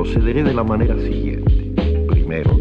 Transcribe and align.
Procederé 0.00 0.42
de 0.42 0.54
la 0.54 0.64
manera 0.64 0.96
siguiente. 0.96 1.74
Primero, 2.08 2.56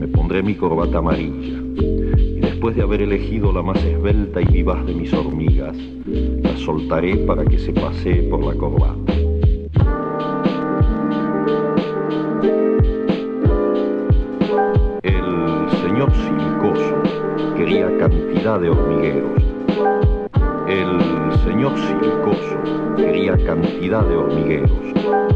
me 0.00 0.08
pondré 0.08 0.42
mi 0.42 0.54
corbata 0.54 0.96
amarilla 0.96 1.60
y 1.76 2.40
después 2.40 2.74
de 2.74 2.80
haber 2.80 3.02
elegido 3.02 3.52
la 3.52 3.60
más 3.60 3.84
esbelta 3.84 4.40
y 4.40 4.46
vivaz 4.46 4.86
de 4.86 4.94
mis 4.94 5.12
hormigas, 5.12 5.76
la 6.06 6.56
soltaré 6.56 7.16
para 7.26 7.44
que 7.44 7.58
se 7.58 7.70
pasee 7.70 8.22
por 8.30 8.42
la 8.46 8.54
corbata. 8.54 9.12
El 15.02 15.70
señor 15.82 16.10
Silicoso 16.14 17.54
quería 17.58 17.94
cantidad 17.98 18.58
de 18.58 18.70
hormigueros. 18.70 19.42
El 20.66 21.38
señor 21.44 21.76
Silicoso 21.76 22.96
quería 22.96 23.36
cantidad 23.44 24.02
de 24.08 24.16
hormigueros. 24.16 25.33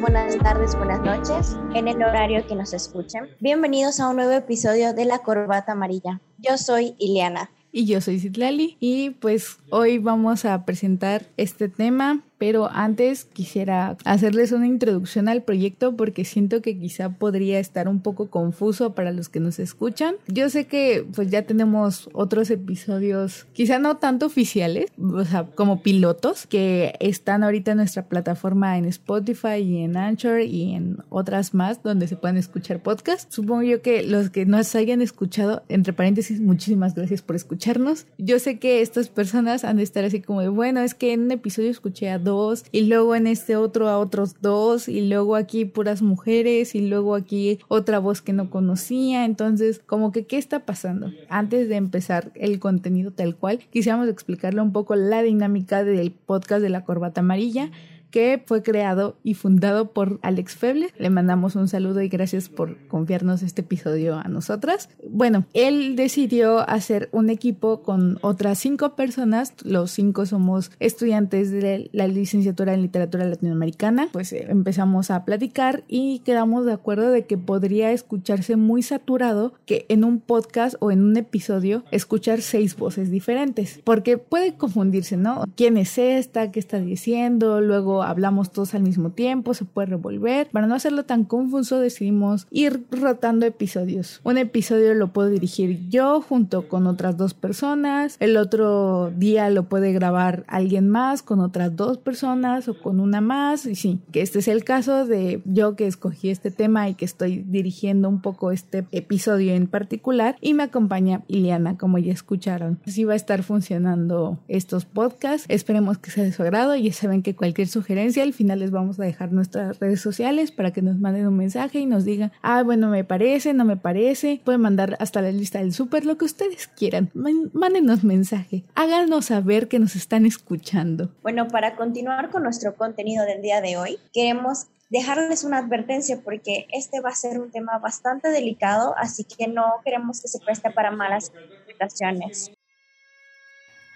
Buenas 0.00 0.36
tardes, 0.38 0.76
buenas 0.76 1.00
noches, 1.02 1.56
en 1.74 1.88
el 1.88 1.96
horario 1.96 2.46
que 2.46 2.54
nos 2.54 2.72
escuchen. 2.72 3.28
Bienvenidos 3.40 4.00
a 4.00 4.08
un 4.08 4.16
nuevo 4.16 4.32
episodio 4.32 4.92
de 4.92 5.04
La 5.04 5.18
Corbata 5.20 5.72
Amarilla. 5.72 6.20
Yo 6.38 6.58
soy 6.58 6.94
Ileana. 6.98 7.50
Y 7.70 7.86
yo 7.86 8.00
soy 8.00 8.18
Citlali 8.18 8.76
y 8.80 9.10
pues 9.10 9.58
hoy 9.70 9.98
vamos 9.98 10.44
a 10.44 10.64
presentar 10.64 11.26
este 11.36 11.68
tema 11.68 12.22
pero 12.44 12.68
antes 12.70 13.24
quisiera 13.24 13.96
hacerles 14.04 14.52
una 14.52 14.66
introducción 14.66 15.30
al 15.30 15.42
proyecto 15.42 15.96
porque 15.96 16.26
siento 16.26 16.60
que 16.60 16.78
quizá 16.78 17.08
podría 17.08 17.58
estar 17.58 17.88
un 17.88 18.00
poco 18.00 18.28
confuso 18.28 18.92
para 18.92 19.12
los 19.12 19.30
que 19.30 19.40
nos 19.40 19.58
escuchan. 19.58 20.16
Yo 20.28 20.50
sé 20.50 20.66
que 20.66 21.06
pues 21.14 21.30
ya 21.30 21.46
tenemos 21.46 22.10
otros 22.12 22.50
episodios, 22.50 23.46
quizá 23.54 23.78
no 23.78 23.96
tanto 23.96 24.26
oficiales, 24.26 24.92
o 25.00 25.24
sea, 25.24 25.46
como 25.54 25.80
pilotos, 25.80 26.46
que 26.46 26.96
están 27.00 27.44
ahorita 27.44 27.70
en 27.70 27.78
nuestra 27.78 28.02
plataforma 28.10 28.76
en 28.76 28.84
Spotify 28.84 29.62
y 29.62 29.78
en 29.78 29.96
Anchor 29.96 30.42
y 30.42 30.74
en 30.74 30.98
otras 31.08 31.54
más 31.54 31.82
donde 31.82 32.08
se 32.08 32.16
pueden 32.16 32.36
escuchar 32.36 32.82
podcasts. 32.82 33.34
Supongo 33.34 33.62
yo 33.62 33.80
que 33.80 34.02
los 34.02 34.28
que 34.28 34.44
nos 34.44 34.74
hayan 34.74 35.00
escuchado, 35.00 35.62
entre 35.70 35.94
paréntesis, 35.94 36.42
muchísimas 36.42 36.94
gracias 36.94 37.22
por 37.22 37.36
escucharnos. 37.36 38.04
Yo 38.18 38.38
sé 38.38 38.58
que 38.58 38.82
estas 38.82 39.08
personas 39.08 39.64
han 39.64 39.78
de 39.78 39.82
estar 39.82 40.04
así 40.04 40.20
como 40.20 40.42
de, 40.42 40.48
bueno, 40.48 40.80
es 40.80 40.92
que 40.92 41.14
en 41.14 41.22
un 41.22 41.30
episodio 41.30 41.70
escuché 41.70 42.10
a 42.10 42.18
dos 42.18 42.33
y 42.72 42.82
luego 42.82 43.14
en 43.14 43.26
este 43.26 43.56
otro 43.56 43.88
a 43.88 43.98
otros 43.98 44.40
dos 44.40 44.88
y 44.88 45.08
luego 45.08 45.36
aquí 45.36 45.64
puras 45.64 46.02
mujeres 46.02 46.74
y 46.74 46.86
luego 46.86 47.14
aquí 47.14 47.58
otra 47.68 47.98
voz 47.98 48.22
que 48.22 48.32
no 48.32 48.50
conocía. 48.50 49.24
Entonces, 49.24 49.80
como 49.86 50.12
que, 50.12 50.26
¿qué 50.26 50.36
está 50.36 50.60
pasando? 50.60 51.12
Antes 51.28 51.68
de 51.68 51.76
empezar 51.76 52.32
el 52.34 52.58
contenido 52.58 53.10
tal 53.10 53.36
cual, 53.36 53.60
quisiéramos 53.70 54.08
explicarle 54.08 54.60
un 54.60 54.72
poco 54.72 54.94
la 54.96 55.22
dinámica 55.22 55.84
del 55.84 56.10
podcast 56.10 56.62
de 56.62 56.70
la 56.70 56.84
corbata 56.84 57.20
amarilla 57.20 57.70
que 58.14 58.40
fue 58.46 58.62
creado 58.62 59.16
y 59.24 59.34
fundado 59.34 59.90
por 59.90 60.20
Alex 60.22 60.54
Feble. 60.54 60.90
Le 60.98 61.10
mandamos 61.10 61.56
un 61.56 61.66
saludo 61.66 62.00
y 62.00 62.08
gracias 62.08 62.48
por 62.48 62.78
confiarnos 62.86 63.42
este 63.42 63.62
episodio 63.62 64.14
a 64.14 64.28
nosotras. 64.28 64.88
Bueno, 65.10 65.46
él 65.52 65.96
decidió 65.96 66.60
hacer 66.70 67.08
un 67.10 67.28
equipo 67.28 67.82
con 67.82 68.20
otras 68.22 68.60
cinco 68.60 68.94
personas. 68.94 69.54
Los 69.64 69.90
cinco 69.90 70.26
somos 70.26 70.70
estudiantes 70.78 71.50
de 71.50 71.90
la 71.90 72.06
licenciatura 72.06 72.72
en 72.74 72.82
literatura 72.82 73.24
latinoamericana. 73.24 74.06
Pues 74.12 74.32
eh, 74.32 74.46
empezamos 74.48 75.10
a 75.10 75.24
platicar 75.24 75.82
y 75.88 76.20
quedamos 76.20 76.66
de 76.66 76.72
acuerdo 76.72 77.10
de 77.10 77.26
que 77.26 77.36
podría 77.36 77.90
escucharse 77.90 78.54
muy 78.54 78.84
saturado 78.84 79.54
que 79.66 79.86
en 79.88 80.04
un 80.04 80.20
podcast 80.20 80.76
o 80.78 80.92
en 80.92 81.02
un 81.02 81.16
episodio 81.16 81.82
escuchar 81.90 82.42
seis 82.42 82.76
voces 82.76 83.10
diferentes. 83.10 83.80
Porque 83.82 84.18
puede 84.18 84.54
confundirse, 84.54 85.16
¿no? 85.16 85.42
¿Quién 85.56 85.76
es 85.78 85.98
esta? 85.98 86.52
¿Qué 86.52 86.60
está 86.60 86.78
diciendo? 86.78 87.60
Luego 87.60 88.03
hablamos 88.04 88.52
todos 88.52 88.74
al 88.74 88.82
mismo 88.82 89.10
tiempo, 89.10 89.54
se 89.54 89.64
puede 89.64 89.86
revolver. 89.86 90.48
Para 90.50 90.66
no 90.66 90.74
hacerlo 90.74 91.04
tan 91.04 91.24
confuso 91.24 91.78
decidimos 91.78 92.46
ir 92.50 92.84
rotando 92.90 93.46
episodios. 93.46 94.20
Un 94.24 94.38
episodio 94.38 94.94
lo 94.94 95.12
puedo 95.12 95.28
dirigir 95.28 95.88
yo 95.88 96.20
junto 96.20 96.68
con 96.68 96.86
otras 96.86 97.16
dos 97.16 97.34
personas, 97.34 98.16
el 98.20 98.36
otro 98.36 99.12
día 99.16 99.50
lo 99.50 99.64
puede 99.68 99.92
grabar 99.92 100.44
alguien 100.48 100.88
más 100.88 101.22
con 101.22 101.40
otras 101.40 101.74
dos 101.76 101.98
personas 101.98 102.68
o 102.68 102.78
con 102.78 103.00
una 103.00 103.20
más. 103.20 103.66
Y 103.66 103.74
sí, 103.74 104.00
que 104.12 104.22
este 104.22 104.40
es 104.40 104.48
el 104.48 104.64
caso 104.64 105.06
de 105.06 105.42
yo 105.44 105.76
que 105.76 105.86
escogí 105.86 106.30
este 106.30 106.50
tema 106.50 106.88
y 106.88 106.94
que 106.94 107.04
estoy 107.04 107.44
dirigiendo 107.46 108.08
un 108.08 108.20
poco 108.20 108.50
este 108.50 108.86
episodio 108.92 109.54
en 109.54 109.66
particular 109.66 110.36
y 110.40 110.54
me 110.54 110.64
acompaña 110.64 111.22
Iliana, 111.28 111.76
como 111.78 111.98
ya 111.98 112.12
escucharon. 112.12 112.80
Así 112.86 113.04
va 113.04 113.14
a 113.14 113.16
estar 113.16 113.42
funcionando 113.42 114.38
estos 114.48 114.84
podcasts. 114.84 115.46
Esperemos 115.48 115.98
que 115.98 116.10
sea 116.10 116.24
de 116.24 116.32
su 116.32 116.42
agrado. 116.42 116.74
Ya 116.76 116.92
saben 116.92 117.22
que 117.22 117.34
cualquier 117.34 117.68
sugerencia 117.68 117.93
al 117.98 118.32
final 118.32 118.58
les 118.58 118.70
vamos 118.70 118.98
a 118.98 119.04
dejar 119.04 119.32
nuestras 119.32 119.78
redes 119.78 120.00
sociales 120.00 120.50
para 120.52 120.72
que 120.72 120.82
nos 120.82 120.98
manden 120.98 121.26
un 121.26 121.36
mensaje 121.36 121.78
y 121.78 121.86
nos 121.86 122.04
digan, 122.04 122.32
ah, 122.42 122.62
bueno, 122.62 122.88
me 122.88 123.04
parece, 123.04 123.54
no 123.54 123.64
me 123.64 123.76
parece. 123.76 124.40
Pueden 124.44 124.60
mandar 124.60 124.96
hasta 125.00 125.22
la 125.22 125.32
lista 125.32 125.58
del 125.58 125.72
súper, 125.72 126.04
lo 126.04 126.16
que 126.16 126.24
ustedes 126.24 126.66
quieran. 126.66 127.10
Mándenos 127.14 128.04
mensaje. 128.04 128.64
Háganos 128.74 129.26
saber 129.26 129.68
que 129.68 129.78
nos 129.78 129.96
están 129.96 130.26
escuchando. 130.26 131.10
Bueno, 131.22 131.48
para 131.48 131.76
continuar 131.76 132.30
con 132.30 132.42
nuestro 132.42 132.74
contenido 132.74 133.24
del 133.24 133.42
día 133.42 133.60
de 133.60 133.76
hoy, 133.76 133.98
queremos 134.12 134.66
dejarles 134.90 135.44
una 135.44 135.58
advertencia 135.58 136.20
porque 136.22 136.66
este 136.72 137.00
va 137.00 137.10
a 137.10 137.14
ser 137.14 137.40
un 137.40 137.50
tema 137.50 137.78
bastante 137.78 138.28
delicado, 138.28 138.94
así 138.96 139.24
que 139.24 139.48
no 139.48 139.64
queremos 139.84 140.20
que 140.20 140.28
se 140.28 140.38
preste 140.38 140.70
para 140.70 140.90
malas 140.90 141.32
interpretaciones. 141.34 142.52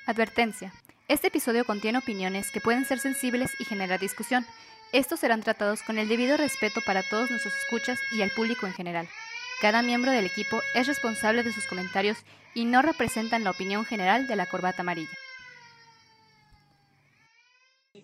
Advertencia. 0.07 0.73
Este 1.09 1.29
episodio 1.29 1.65
contiene 1.65 1.97
opiniones 1.97 2.51
que 2.51 2.61
pueden 2.61 2.85
ser 2.85 2.99
sensibles 2.99 3.51
y 3.59 3.65
generar 3.65 3.99
discusión. 3.99 4.45
Estos 4.93 5.21
serán 5.21 5.41
tratados 5.41 5.83
con 5.83 5.97
el 5.97 6.07
debido 6.07 6.37
respeto 6.37 6.83
para 6.85 7.03
todos 7.03 7.31
nuestros 7.31 7.55
escuchas 7.57 7.99
y 8.13 8.21
al 8.21 8.31
público 8.31 8.67
en 8.67 8.75
general. 8.75 9.09
Cada 9.63 9.81
miembro 9.81 10.11
del 10.13 10.27
equipo 10.27 10.61
es 10.75 10.87
responsable 10.87 11.43
de 11.43 11.53
sus 11.53 11.67
comentarios 11.67 12.19
y 12.55 12.67
no 12.67 12.83
representan 12.83 13.43
la 13.43 13.53
opinión 13.53 13.87
general 13.87 14.27
de 14.27 14.37
la 14.37 14.45
corbata 14.45 14.83
amarilla. 14.83 15.09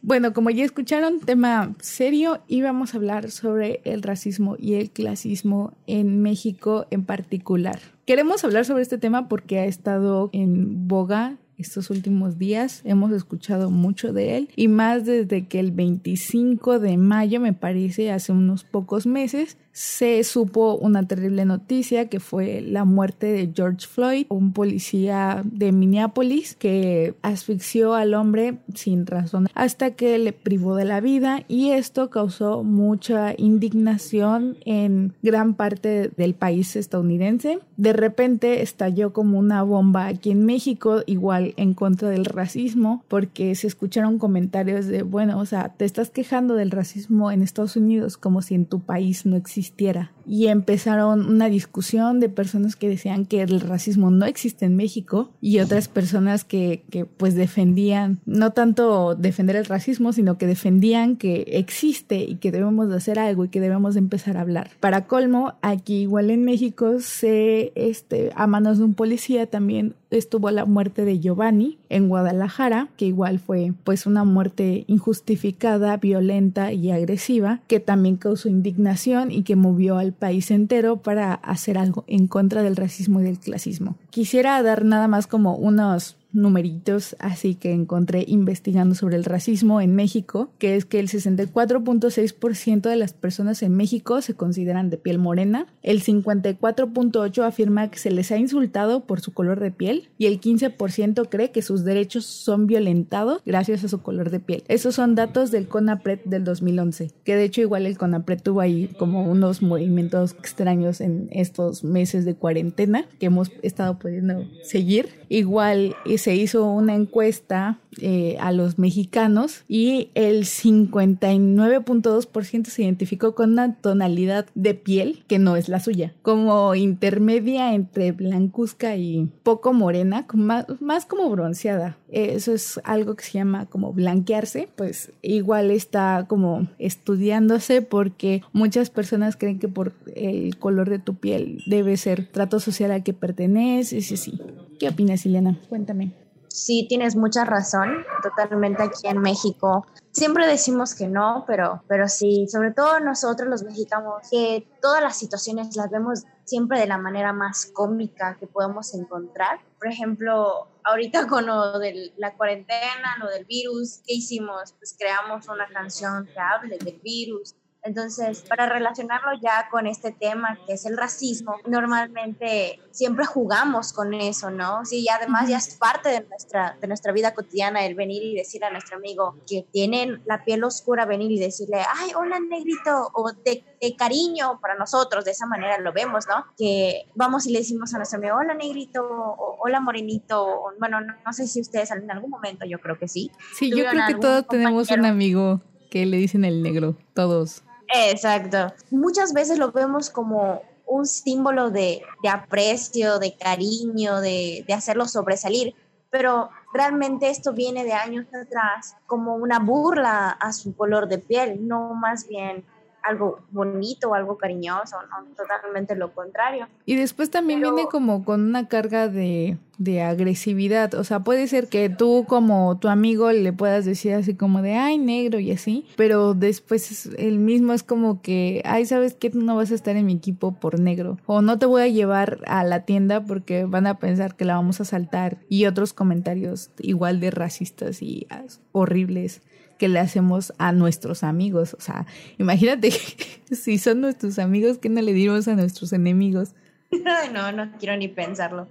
Bueno, 0.01 0.33
como 0.33 0.49
ya 0.49 0.65
escucharon, 0.65 1.21
tema 1.21 1.75
serio 1.81 2.43
y 2.49 2.63
vamos 2.63 2.95
a 2.95 2.97
hablar 2.97 3.31
sobre 3.31 3.83
el 3.85 4.03
racismo 4.03 4.57
y 4.59 4.75
el 4.75 4.91
clasismo 4.91 5.77
en 5.87 6.23
México 6.23 6.87
en 6.91 7.05
particular. 7.05 7.81
Queremos 8.07 8.45
hablar 8.45 8.65
sobre 8.65 8.83
este 8.83 8.97
tema 8.97 9.29
porque 9.29 9.59
ha 9.59 9.65
estado 9.67 10.31
en 10.33 10.89
boga 10.89 11.37
estos 11.59 11.91
últimos 11.91 12.39
días. 12.39 12.81
Hemos 12.85 13.13
escuchado 13.13 13.71
mucho 13.71 14.13
de 14.13 14.37
él 14.37 14.49
y 14.57 14.69
más 14.69 15.05
desde 15.05 15.47
que 15.47 15.61
el 15.61 15.73
25 15.73 16.79
de 16.79 16.97
mayo, 16.97 17.41
me 17.41 17.53
parece, 17.53 18.11
hace 18.11 18.33
unos 18.33 18.65
pocos 18.65 19.07
meses, 19.07 19.57
se 19.75 20.23
supo 20.23 20.77
una 20.77 21.09
terrible 21.09 21.45
noticia 21.45 22.09
que 22.09 22.21
fue 22.21 22.61
la 22.61 22.85
muerte 22.85 23.27
de 23.27 23.51
George 23.53 23.89
Floyd, 23.89 24.27
un 24.29 24.53
policía 24.53 25.43
de 25.45 25.73
Minneapolis 25.73 26.55
que 26.55 27.15
asfixió 27.23 27.95
al 27.95 28.15
hombre 28.15 28.59
sin 28.73 29.05
razón 29.05 29.49
hasta 29.55 29.91
que 29.91 30.17
le 30.19 30.33
privó 30.33 30.77
de 30.77 30.85
la 30.85 31.01
vida 31.01 31.43
y 31.49 31.71
esto 31.71 32.09
causó 32.09 32.63
mucha 32.63 33.35
indignación 33.37 34.59
en 34.65 35.15
gran 35.23 35.55
parte 35.55 36.09
del 36.17 36.35
país 36.35 36.77
estadounidense. 36.77 37.59
De 37.77 37.93
repente 37.93 38.63
estalló 38.63 39.13
como 39.13 39.41
una 39.41 39.65
bomba 39.65 40.07
aquí 40.07 40.31
en 40.31 40.47
México, 40.47 41.03
igual 41.07 41.44
en 41.57 41.75
contra 41.75 42.09
del 42.09 42.25
racismo, 42.25 43.05
porque 43.09 43.55
se 43.55 43.67
escucharon 43.67 44.19
comentarios 44.19 44.87
de, 44.87 45.03
bueno, 45.03 45.39
o 45.39 45.45
sea, 45.45 45.75
te 45.77 45.85
estás 45.85 46.09
quejando 46.09 46.55
del 46.55 46.71
racismo 46.71 47.31
en 47.31 47.43
Estados 47.43 47.77
Unidos 47.77 48.17
como 48.17 48.41
si 48.41 48.55
en 48.55 48.65
tu 48.65 48.81
país 48.81 49.27
no 49.27 49.37
existiera 49.37 50.13
y 50.27 50.47
empezaron 50.49 51.27
una 51.27 51.49
discusión 51.49 52.21
de 52.21 52.29
personas 52.29 52.77
que 52.77 52.89
decían 52.89 53.27
que 53.27 53.43
el 53.43 53.61
racismo 53.61 54.11
no 54.11 54.27
existe 54.27 54.65
en 54.65 54.77
México 54.77 55.31
y 55.41 55.61
otras 55.61 55.89
personas 55.89 56.45
que, 56.45 56.85
que 56.91 57.05
pues 57.05 57.35
defendían, 57.35 58.21
no 58.27 58.53
tanto 58.53 59.15
defender 59.15 59.57
el 59.57 59.65
racismo, 59.65 60.13
sino 60.13 60.39
que 60.39 60.47
defendían 60.47 61.17
que 61.17 61.45
existe 61.49 62.19
y 62.19 62.37
que 62.37 62.53
debemos 62.53 62.89
de 62.89 62.97
hacer 62.97 63.19
algo 63.19 63.45
y 63.45 63.49
que 63.49 63.61
debemos 63.61 63.95
de 63.95 64.01
empezar 64.01 64.37
a 64.37 64.43
hablar. 64.43 64.71
Para 64.81 65.07
colmo, 65.07 65.55
aquí 65.63 66.03
igual 66.03 66.31
en 66.31 66.45
México 66.45 67.01
se, 67.01 67.73
este, 67.75 68.31
a 68.35 68.47
manos 68.47 68.79
de 68.79 68.85
un 68.85 68.95
policía 68.95 69.47
también 69.47 69.95
estuvo 70.11 70.51
la 70.51 70.65
muerte 70.65 71.05
de 71.05 71.19
Giovanni 71.19 71.79
en 71.89 72.09
Guadalajara, 72.09 72.89
que 72.97 73.07
igual 73.07 73.39
fue 73.39 73.73
pues 73.85 74.07
una 74.07 74.25
muerte 74.25 74.85
injustificada, 74.87 75.97
violenta 75.97 76.73
y 76.73 76.91
agresiva, 76.91 77.61
que 77.67 77.81
también 77.81 78.17
causó 78.17 78.49
indignación 78.49 79.31
y 79.31 79.43
que 79.43 79.57
movió 79.57 79.99
al 79.99 80.13
país 80.15 80.51
entero 80.51 81.03
para 81.03 81.35
hacer 81.35 81.79
algo 81.79 82.05
en 82.07 82.27
contra 82.27 82.63
del 82.63 82.77
racismo 82.77 83.21
y 83.21 83.25
del 83.25 83.39
clasismo. 83.39 83.97
Quisiera 84.11 84.63
dar 84.63 84.85
nada 84.85 85.09
más 85.09 85.27
como 85.27 85.57
unos 85.57 86.17
numeritos 86.35 87.17
así 87.19 87.55
que 87.55 87.73
encontré 87.73 88.25
investigando 88.27 88.95
sobre 88.95 89.17
el 89.17 89.25
racismo 89.25 89.81
en 89.81 89.95
México, 89.95 90.51
que 90.59 90.77
es 90.77 90.85
que 90.85 91.01
el 91.01 91.09
64.6% 91.09 92.83
de 92.83 92.97
las 92.97 93.13
personas 93.13 93.63
en 93.63 93.77
México 93.77 94.21
se 94.23 94.35
consideran 94.35 94.91
de 94.91 94.99
piel 94.99 95.19
morena, 95.19 95.67
el 95.83 96.03
54.8% 96.03 97.45
afirma 97.45 97.91
que 97.91 97.99
se 97.99 98.11
les 98.11 98.33
ha 98.33 98.37
insultado 98.37 99.05
por 99.05 99.21
su 99.21 99.33
color 99.33 99.61
de 99.61 99.71
piel 99.71 100.09
y 100.19 100.27
el 100.27 100.41
15% 100.41 101.29
cree 101.29 101.51
que 101.51 101.63
sus 101.63 101.85
derechos 101.85 102.27
son 102.27 102.67
violentados 102.67 103.43
gracias 103.45 103.85
a 103.85 103.89
su 103.89 104.03
color 104.03 104.31
de 104.31 104.41
piel. 104.41 104.65
Esos 104.69 104.95
son 104.97 105.15
datos 105.15 105.51
del 105.51 105.69
CONAPRED 105.69 106.21
del 106.25 106.45
2011, 106.45 107.13
que 107.25 107.37
de 107.37 107.45
hecho 107.45 107.61
igual 107.61 107.87
el 107.87 107.99
CONAPRED 107.99 108.43
tuvo 108.43 108.61
ahí 108.61 108.91
como 108.99 109.31
unos 109.31 109.63
movimientos 109.63 110.33
extraños 110.33 111.01
en 111.01 111.29
estos 111.31 111.85
meses 111.85 112.25
de 112.25 112.35
cuarentena 112.35 113.07
que 113.19 113.27
hemos 113.27 113.51
estado 113.63 113.99
pudiendo 113.99 114.45
seguir. 114.63 115.09
Igual 115.29 115.97
se 116.25 116.35
hizo 116.35 116.65
una 116.65 116.95
encuesta 116.95 117.79
eh, 118.01 118.39
a 118.41 118.51
los 118.51 118.79
mexicanos 118.79 119.65
y 119.69 120.09
el 120.15 120.47
59.2% 120.47 122.65
se 122.65 122.83
identificó 122.83 123.35
con 123.35 123.53
una 123.53 123.75
tonalidad 123.75 124.47
de 124.55 124.73
piel 124.73 125.23
que 125.29 125.39
no 125.39 125.57
es 125.57 125.69
la 125.69 125.81
suya, 125.81 126.15
como 126.23 126.75
intermedia 126.75 127.75
entre 127.75 128.13
blancuzca 128.13 128.97
y 128.97 129.29
poco 129.43 129.75
morena, 129.75 130.27
más, 130.33 130.65
más 130.81 131.05
como 131.05 131.29
bronceada. 131.29 131.99
Eso 132.09 132.55
es 132.55 132.81
algo 132.85 133.17
que 133.17 133.25
se 133.25 133.33
llama 133.33 133.67
como 133.67 133.93
blanquearse, 133.93 134.71
pues 134.77 135.13
igual 135.21 135.71
está 135.71 136.25
como 136.27 136.69
estudiándose 136.79 137.83
porque 137.83 138.41
muchas 138.55 138.89
personas 138.89 139.37
creen 139.37 139.59
que 139.59 139.69
por 139.69 139.93
el 140.17 140.57
color 140.57 140.89
de 140.89 141.01
tu 141.01 141.17
piel 141.17 141.59
debe 141.67 141.99
ser 141.99 142.29
trato 142.29 142.61
social 142.61 142.93
al 142.93 143.03
que 143.03 143.13
perteneces 143.13 144.11
y 144.11 144.17
sí. 144.17 144.41
¿Qué 144.79 144.89
opinas, 144.89 145.27
Ileana? 145.27 145.59
Cuéntame 145.69 146.14
sí 146.55 146.87
tienes 146.89 147.17
mucha 147.17 147.45
razón, 147.45 148.05
totalmente 148.23 148.83
aquí 148.85 149.09
en 149.09 149.21
México. 149.21 149.87
Siempre 150.13 150.47
decimos 150.47 150.95
que 150.95 151.09
no, 151.09 151.45
pero, 151.49 151.83
pero 151.89 152.07
sí, 152.09 152.47
sobre 152.49 152.71
todo 152.71 153.01
nosotros 153.01 153.49
los 153.49 153.65
mexicanos, 153.65 154.29
que 154.31 154.65
todas 154.81 155.03
las 155.03 155.19
situaciones 155.19 155.75
las 155.75 155.91
vemos 155.91 156.23
siempre 156.45 156.79
de 156.79 156.87
la 156.87 156.97
manera 156.97 157.33
más 157.33 157.67
cómica 157.67 158.37
que 158.39 158.47
podemos 158.47 158.95
encontrar. 158.95 159.59
Por 159.79 159.89
ejemplo, 159.89 160.69
ahorita 160.85 161.27
con 161.29 161.47
lo 161.47 161.81
de 161.81 162.13
la 162.17 162.37
cuarentena, 162.37 163.17
lo 163.19 163.29
del 163.29 163.45
virus, 163.47 164.03
¿qué 164.07 164.15
hicimos? 164.15 164.75
Pues 164.79 164.95
creamos 164.97 165.49
una 165.49 165.67
canción 165.69 166.27
que 166.27 166.39
hable 166.39 166.79
del 166.79 167.01
virus 167.03 167.57
entonces, 167.85 168.43
para 168.49 168.67
relacionarlo 168.67 169.33
ya 169.43 169.69
con 169.71 169.87
este 169.87 170.11
tema 170.11 170.59
que 170.67 170.73
es 170.73 170.87
el 170.87 170.97
racismo, 170.97 171.57
normalmente 171.67 172.81
siempre 172.91 173.27
jugamos 173.27 173.93
con 173.93 174.15
eso, 174.15 174.51
¿no? 174.51 174.87
Sí, 174.87 175.03
y 175.03 175.09
además 175.11 175.51
ya 175.51 175.59
es 175.59 175.75
parte 175.75 176.09
de 176.09 176.23
nuestra, 176.23 176.79
de 176.81 176.87
nuestra 176.87 177.13
vida 177.13 177.35
cotidiana 177.35 177.85
el 177.85 177.95
venir 177.95 178.23
y 178.23 178.35
decir 178.35 178.65
a 178.65 178.71
nuestro 178.71 178.97
amigo 178.97 179.37
que 179.47 179.67
tiene 179.71 180.19
la 180.25 180.45
piel 180.45 180.65
oscura, 180.65 181.05
venir 181.05 181.31
y 181.31 181.39
decirle, 181.39 181.83
ay, 181.95 182.13
hola 182.17 182.41
negrito, 182.41 183.11
o 183.13 183.31
de, 183.33 183.63
cariño 183.99 184.61
para 184.63 184.77
nosotros, 184.77 185.27
de 185.27 185.33
esa 185.33 185.45
manera 185.45 185.79
lo 185.79 185.93
vemos, 185.93 186.25
¿no? 186.27 186.47
Que 186.57 187.05
vamos 187.15 187.47
y 187.47 187.53
le 187.53 187.59
decimos 187.59 187.93
a 187.93 187.99
nuestro 187.99 188.19
amigo, 188.19 188.37
hola 188.39 188.55
negrito, 188.55 189.07
o 189.07 189.59
hola 189.61 189.81
morenito, 189.81 190.73
bueno, 190.79 191.03
no, 191.03 191.33
sé 191.35 191.47
si 191.47 191.61
ustedes 191.61 191.91
en 191.91 192.11
algún 192.11 192.31
momento, 192.31 192.65
yo 192.65 192.81
creo 192.81 192.99
que 192.99 193.09
sí. 193.09 193.31
Sí, 193.59 193.69
yo 193.69 193.85
creo 193.85 194.07
que 194.07 194.15
todos 194.15 194.49
tenemos 194.49 194.91
un 194.91 195.05
amigo 195.05 195.61
que 195.91 196.07
le 196.07 196.17
dicen 196.17 196.47
el 196.47 196.63
negro, 196.63 196.97
todos. 197.13 197.64
Exacto. 197.89 198.73
Muchas 198.91 199.33
veces 199.33 199.59
lo 199.59 199.73
vemos 199.73 200.11
como 200.11 200.63
un 200.87 201.07
símbolo 201.07 201.71
de, 201.71 202.03
aprecio, 202.31 203.19
de 203.19 203.37
cariño, 203.37 204.21
de, 204.21 204.65
de 204.67 204.75
hacerlo 204.75 205.09
sobresalir, 205.09 205.75
pero 206.11 206.51
realmente 206.73 207.31
esto 207.31 207.53
viene 207.53 207.85
de 207.85 207.93
años 207.93 208.27
atrás 208.35 208.97
como 209.07 209.35
una 209.35 209.59
burla 209.59 210.31
a 210.31 210.53
su 210.53 210.77
color 210.77 211.09
de 211.09 211.19
piel, 211.19 211.67
no 211.67 211.95
más 211.95 212.29
bien 212.29 212.65
algo 213.05 213.41
bonito, 213.51 214.15
algo 214.15 214.37
cariñoso, 214.39 214.97
no, 215.11 215.27
totalmente 215.37 215.95
lo 215.95 216.13
contrario. 216.13 216.67
Y 216.87 216.97
después 216.97 217.31
también 217.31 217.61
viene 217.61 217.87
como 217.91 218.25
con 218.25 218.43
una 218.43 218.67
carga 218.69 219.09
de, 219.09 219.59
de 219.79 220.03
agresividad, 220.03 220.95
o 220.95 221.05
sea, 221.05 221.21
puede 221.21 221.47
ser 221.47 221.69
que 221.69 221.91
tú 221.91 222.25
como 222.27 222.79
tu 222.79 222.89
amigo 222.89 223.31
le 223.31 223.53
puedas 223.53 223.85
decir 223.85 224.15
así 224.15 224.35
como 224.35 224.63
de, 224.63 224.75
ay, 224.75 224.99
negro 224.99 225.39
y 225.39 225.51
así, 225.53 225.87
pero 225.97 226.35
después 226.35 227.07
el 227.19 227.39
mismo 227.39 227.73
es 227.73 227.83
como 227.83 228.23
que, 228.23 228.63
ay, 228.65 228.87
¿sabes? 228.87 229.19
Tú 229.19 229.29
no 229.35 229.57
vas 229.57 229.71
a 229.71 229.75
estar 229.75 229.97
en 229.97 230.07
mi 230.07 230.15
equipo 230.15 230.53
por 230.53 230.81
negro, 230.81 231.19
o 231.27 231.43
no 231.43 231.59
te 231.59 231.67
voy 231.67 231.83
a 231.83 231.89
llevar 231.89 232.39
a 232.47 232.65
la 232.65 232.85
tienda 232.85 233.25
porque 233.25 233.65
van 233.65 233.87
a 233.87 233.99
pensar 233.99 234.35
que 234.35 234.45
la 234.45 234.55
vamos 234.55 234.81
a 234.81 234.85
saltar, 234.85 235.39
y 235.49 235.67
otros 235.67 235.93
comentarios 235.93 236.71
igual 236.79 237.21
de 237.21 237.31
racistas 237.31 238.03
y 238.03 238.27
horribles 238.73 239.43
que 239.79 239.89
le 239.89 239.99
hacemos 239.99 240.53
a 240.59 240.73
nuestros 240.73 241.23
amigos. 241.23 241.75
O 241.75 241.81
sea, 241.81 242.07
imagínate 242.39 242.91
si 243.51 243.79
son 243.79 244.01
nuestros 244.01 244.39
amigos, 244.39 244.79
¿qué 244.79 244.89
no 244.89 245.01
le 245.03 245.13
dimos 245.13 245.49
a 245.49 245.55
nuestros 245.55 245.93
enemigos? 245.93 246.55
no, 247.33 247.53
no 247.53 247.73
quiero 247.79 247.97
ni 247.97 248.09
pensarlo. 248.09 248.69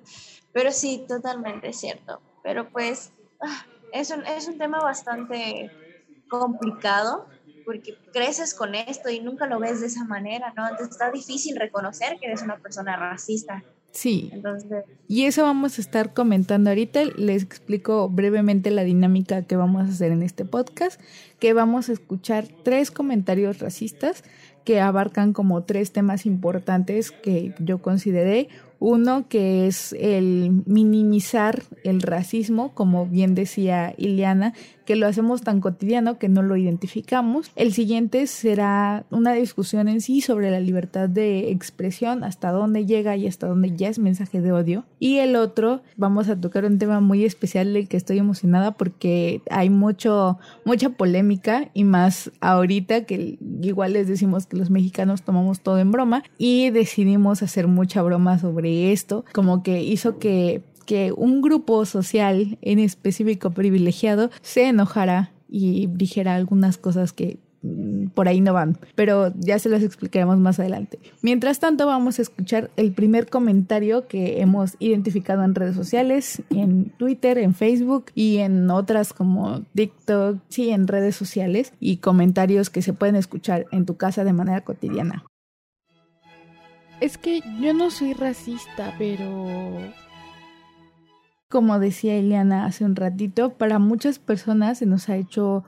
Pero 0.51 0.71
sí, 0.71 1.05
totalmente 1.07 1.73
cierto. 1.73 2.21
Pero 2.44 2.69
pues 2.69 3.11
ah, 3.41 3.65
es 3.91 4.11
un, 4.11 4.25
es 4.25 4.47
un 4.47 4.57
tema 4.57 4.79
bastante 4.79 5.71
complicado 6.29 7.27
porque 7.65 7.97
creces 8.11 8.53
con 8.53 8.75
esto 8.75 9.09
y 9.09 9.19
nunca 9.19 9.47
lo 9.47 9.59
ves 9.59 9.81
de 9.81 9.88
esa 9.88 10.03
manera, 10.03 10.53
¿no? 10.55 10.63
Entonces 10.63 10.89
está 10.89 11.11
difícil 11.11 11.55
reconocer 11.55 12.17
que 12.19 12.27
eres 12.27 12.41
una 12.41 12.57
persona 12.57 12.95
racista. 12.97 13.63
Sí. 13.93 14.31
Y 15.07 15.25
eso 15.25 15.43
vamos 15.43 15.77
a 15.77 15.81
estar 15.81 16.13
comentando 16.13 16.71
ahorita. 16.71 17.05
Les 17.15 17.43
explico 17.43 18.09
brevemente 18.09 18.71
la 18.71 18.83
dinámica 18.83 19.43
que 19.43 19.55
vamos 19.55 19.83
a 19.83 19.91
hacer 19.91 20.11
en 20.11 20.23
este 20.23 20.45
podcast, 20.45 20.99
que 21.39 21.53
vamos 21.53 21.89
a 21.89 21.93
escuchar 21.93 22.47
tres 22.63 22.89
comentarios 22.89 23.59
racistas 23.59 24.23
que 24.65 24.81
abarcan 24.81 25.33
como 25.33 25.63
tres 25.63 25.91
temas 25.91 26.25
importantes 26.25 27.11
que 27.11 27.53
yo 27.59 27.81
consideré. 27.81 28.49
Uno 28.79 29.27
que 29.29 29.67
es 29.67 29.93
el 29.93 30.63
minimizar 30.65 31.63
el 31.83 32.01
racismo, 32.01 32.73
como 32.73 33.05
bien 33.05 33.35
decía 33.35 33.93
Ileana, 33.97 34.53
que 34.85 34.95
lo 34.95 35.07
hacemos 35.07 35.41
tan 35.41 35.62
cotidiano 35.62 36.18
que 36.18 36.30
no 36.30 36.41
lo 36.41 36.57
identificamos. 36.57 37.51
El 37.56 37.74
siguiente 37.74 38.27
será 38.27 39.06
una 39.09 39.33
discusión 39.33 39.88
en 39.88 40.01
sí 40.01 40.21
sobre 40.21 40.51
la 40.51 40.59
libertad 40.59 41.09
de 41.09 41.51
expresión, 41.51 42.24
hasta 42.24 42.51
dónde 42.51 42.85
llega 42.85 43.15
y 43.15 43.27
hasta 43.27 43.47
dónde 43.47 43.75
ya 43.75 43.89
es 43.89 44.00
mensaje 44.00 44.41
de 44.41 44.51
odio. 44.51 44.85
Y 45.00 45.18
el 45.18 45.35
otro, 45.35 45.81
vamos 45.97 46.30
a 46.30 46.39
tocar 46.39 46.65
un 46.65 46.77
tema 46.77 47.00
muy 47.00 47.25
especial 47.25 47.74
del 47.74 47.88
que 47.88 47.97
estoy 47.97 48.18
emocionada 48.18 48.71
porque 48.71 49.41
hay 49.50 49.69
mucho, 49.69 50.38
mucha 50.65 50.89
polémica 50.89 51.69
y 51.74 51.83
más 51.83 52.31
ahorita 52.41 53.06
que 53.06 53.38
igual 53.62 53.94
les 53.94 54.07
decimos 54.07 54.45
que 54.45 54.57
los 54.57 54.69
mexicanos 54.69 55.24
tomamos 55.24 55.62
todo 55.62 55.79
en 55.79 55.91
broma 55.91 56.24
y 56.38 56.69
decidimos 56.69 57.44
hacer 57.44 57.68
mucha 57.68 58.01
broma 58.01 58.39
sobre 58.39 58.91
esto, 58.91 59.25
como 59.33 59.63
que 59.63 59.83
hizo 59.83 60.19
que 60.19 60.62
que 60.83 61.12
un 61.15 61.41
grupo 61.41 61.85
social 61.85 62.57
en 62.62 62.80
específico 62.80 63.51
privilegiado 63.51 64.30
se 64.41 64.67
enojara 64.67 65.31
y 65.50 65.88
dijera 65.88 66.36
algunas 66.36 66.77
cosas 66.77 67.13
que 67.13 67.38
mm, 67.62 68.07
por 68.07 68.27
ahí 68.27 68.41
no 68.41 68.53
van, 68.53 68.77
pero 68.96 69.31
ya 69.38 69.60
se 69.60 69.69
las 69.69 69.84
explicaremos 69.84 70.38
más 70.39 70.60
adelante. 70.60 71.00
Mientras 71.22 71.60
tanto, 71.60 71.86
vamos 71.86 72.17
a 72.17 72.24
escuchar 72.24 72.72
el 72.75 72.91
primer 72.91 73.29
comentario 73.29 74.07
que 74.07 74.41
hemos 74.41 74.75
identificado 74.79 75.43
en 75.43 75.53
redes 75.53 75.75
sociales, 75.75 76.41
en 76.50 76.91
Twitter, 76.98 77.38
en 77.38 77.53
Facebook 77.53 78.05
y 78.15 78.38
en 78.38 78.69
otras 78.72 79.13
como 79.13 79.62
TikTok, 79.75 80.39
sí, 80.50 80.72
en 80.72 80.88
redes 80.88 81.15
sociales 81.15 81.74
y 81.79 81.98
comentarios 81.98 82.69
que 82.69 82.81
se 82.81 82.93
pueden 82.93 83.15
escuchar 83.15 83.67
en 83.72 83.86
tu 83.86 83.96
casa 83.96 84.24
de 84.24 84.34
manera 84.34 84.62
cotidiana. 84.62 85.24
Es 87.00 87.17
que 87.17 87.41
yo 87.60 87.74
no 87.74 87.91
soy 87.91 88.13
racista, 88.13 88.96
pero 88.98 89.77
como 91.53 91.77
decía 91.77 92.15
Eliana 92.15 92.65
hace 92.65 92.83
un 92.83 92.95
ratito, 92.95 93.53
para 93.53 93.77
muchas 93.77 94.17
personas 94.17 94.79
se 94.79 94.88
nos 94.88 95.07
ha 95.07 95.17
hecho 95.17 95.63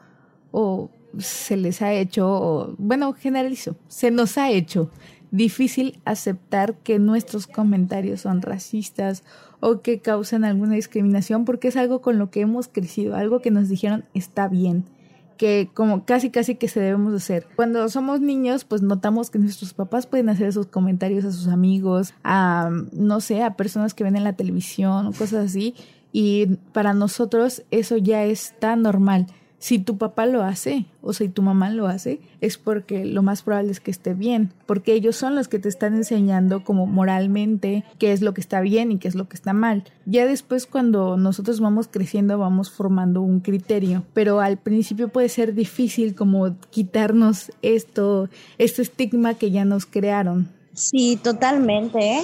o 0.52 0.90
se 1.20 1.58
les 1.58 1.84
ha 1.84 1.94
hecho, 1.94 2.28
o, 2.28 2.76
bueno, 2.80 3.14
generalizo, 3.14 3.76
se 3.88 4.10
nos 4.10 4.40
ha 4.40 4.50
hecho 4.50 4.90
difícil 5.30 6.00
aceptar 6.04 6.74
que 6.80 6.98
nuestros 6.98 7.46
comentarios 7.46 8.22
son 8.22 8.42
racistas 8.42 9.24
o 9.60 9.82
que 9.82 10.00
causan 10.00 10.44
alguna 10.44 10.74
discriminación 10.74 11.46
porque 11.46 11.68
es 11.68 11.78
algo 11.78 12.02
con 12.02 12.18
lo 12.18 12.32
que 12.32 12.42
hemos 12.42 12.68
crecido, 12.68 13.16
algo 13.16 13.40
que 13.40 13.52
nos 13.52 13.70
dijeron 13.70 14.06
está 14.16 14.48
bien, 14.48 14.86
que 15.38 15.70
como 15.74 16.06
casi 16.06 16.30
casi 16.30 16.56
que 16.56 16.68
se 16.68 16.80
debemos 16.80 17.14
hacer. 17.14 17.48
Cuando 17.56 17.88
somos 17.90 18.22
niños, 18.22 18.66
pues 18.66 18.82
notamos 18.82 19.30
que 19.30 19.40
nuestros 19.40 19.74
papás 19.74 20.08
pueden 20.08 20.30
hacer 20.30 20.48
esos 20.48 20.68
comentarios 20.68 21.26
a 21.26 21.32
sus 21.32 21.48
amigos, 21.48 22.14
a 22.24 22.70
no 22.92 23.22
sé, 23.22 23.44
a 23.44 23.56
personas 23.56 23.94
que 23.94 24.04
ven 24.04 24.16
en 24.16 24.24
la 24.24 24.34
televisión 24.34 25.14
cosas 25.14 25.46
así, 25.46 25.76
y 26.12 26.58
para 26.72 26.94
nosotros 26.94 27.64
eso 27.72 27.98
ya 27.98 28.24
es 28.24 28.54
tan 28.60 28.82
normal. 28.82 29.28
Si 29.60 29.80
tu 29.80 29.98
papá 29.98 30.26
lo 30.26 30.44
hace 30.44 30.86
o 31.02 31.14
si 31.14 31.30
tu 31.30 31.42
mamá 31.42 31.70
lo 31.70 31.88
hace, 31.88 32.20
es 32.42 32.58
porque 32.58 33.06
lo 33.06 33.24
más 33.24 33.44
probable 33.44 33.72
es 33.72 33.80
que 33.80 33.92
esté 33.92 34.14
bien, 34.14 34.52
porque 34.66 34.94
ellos 34.94 35.16
son 35.16 35.36
los 35.36 35.48
que 35.48 35.60
te 35.60 35.70
están 35.70 35.96
enseñando 35.96 36.64
como 36.64 36.86
moralmente 36.86 37.84
qué 37.98 38.12
es 38.12 38.22
lo 38.22 38.34
que 38.34 38.42
está 38.42 38.62
bien 38.62 38.92
y 38.92 39.00
qué 39.00 39.08
es 39.08 39.16
lo 39.16 39.28
que 39.28 39.36
está 39.36 39.54
mal. 39.54 39.84
Ya 40.06 40.26
después 40.26 40.66
cuando 40.66 41.18
nosotros 41.18 41.60
vamos 41.60 41.88
creciendo 41.88 42.38
vamos 42.38 42.72
formando 42.72 43.22
un 43.22 43.40
criterio, 43.40 44.04
pero 44.14 44.40
al 44.40 44.58
principio 44.58 45.10
puede 45.10 45.30
ser 45.30 45.54
difícil 45.54 46.16
como 46.16 46.58
quitarnos 46.70 47.52
esto, 47.62 48.30
este 48.58 48.82
estigma 48.82 49.36
que 49.36 49.52
ya 49.52 49.66
nos 49.66 49.86
crearon. 49.86 50.50
Sí, 50.74 51.18
totalmente, 51.24 52.18
¿eh? 52.18 52.24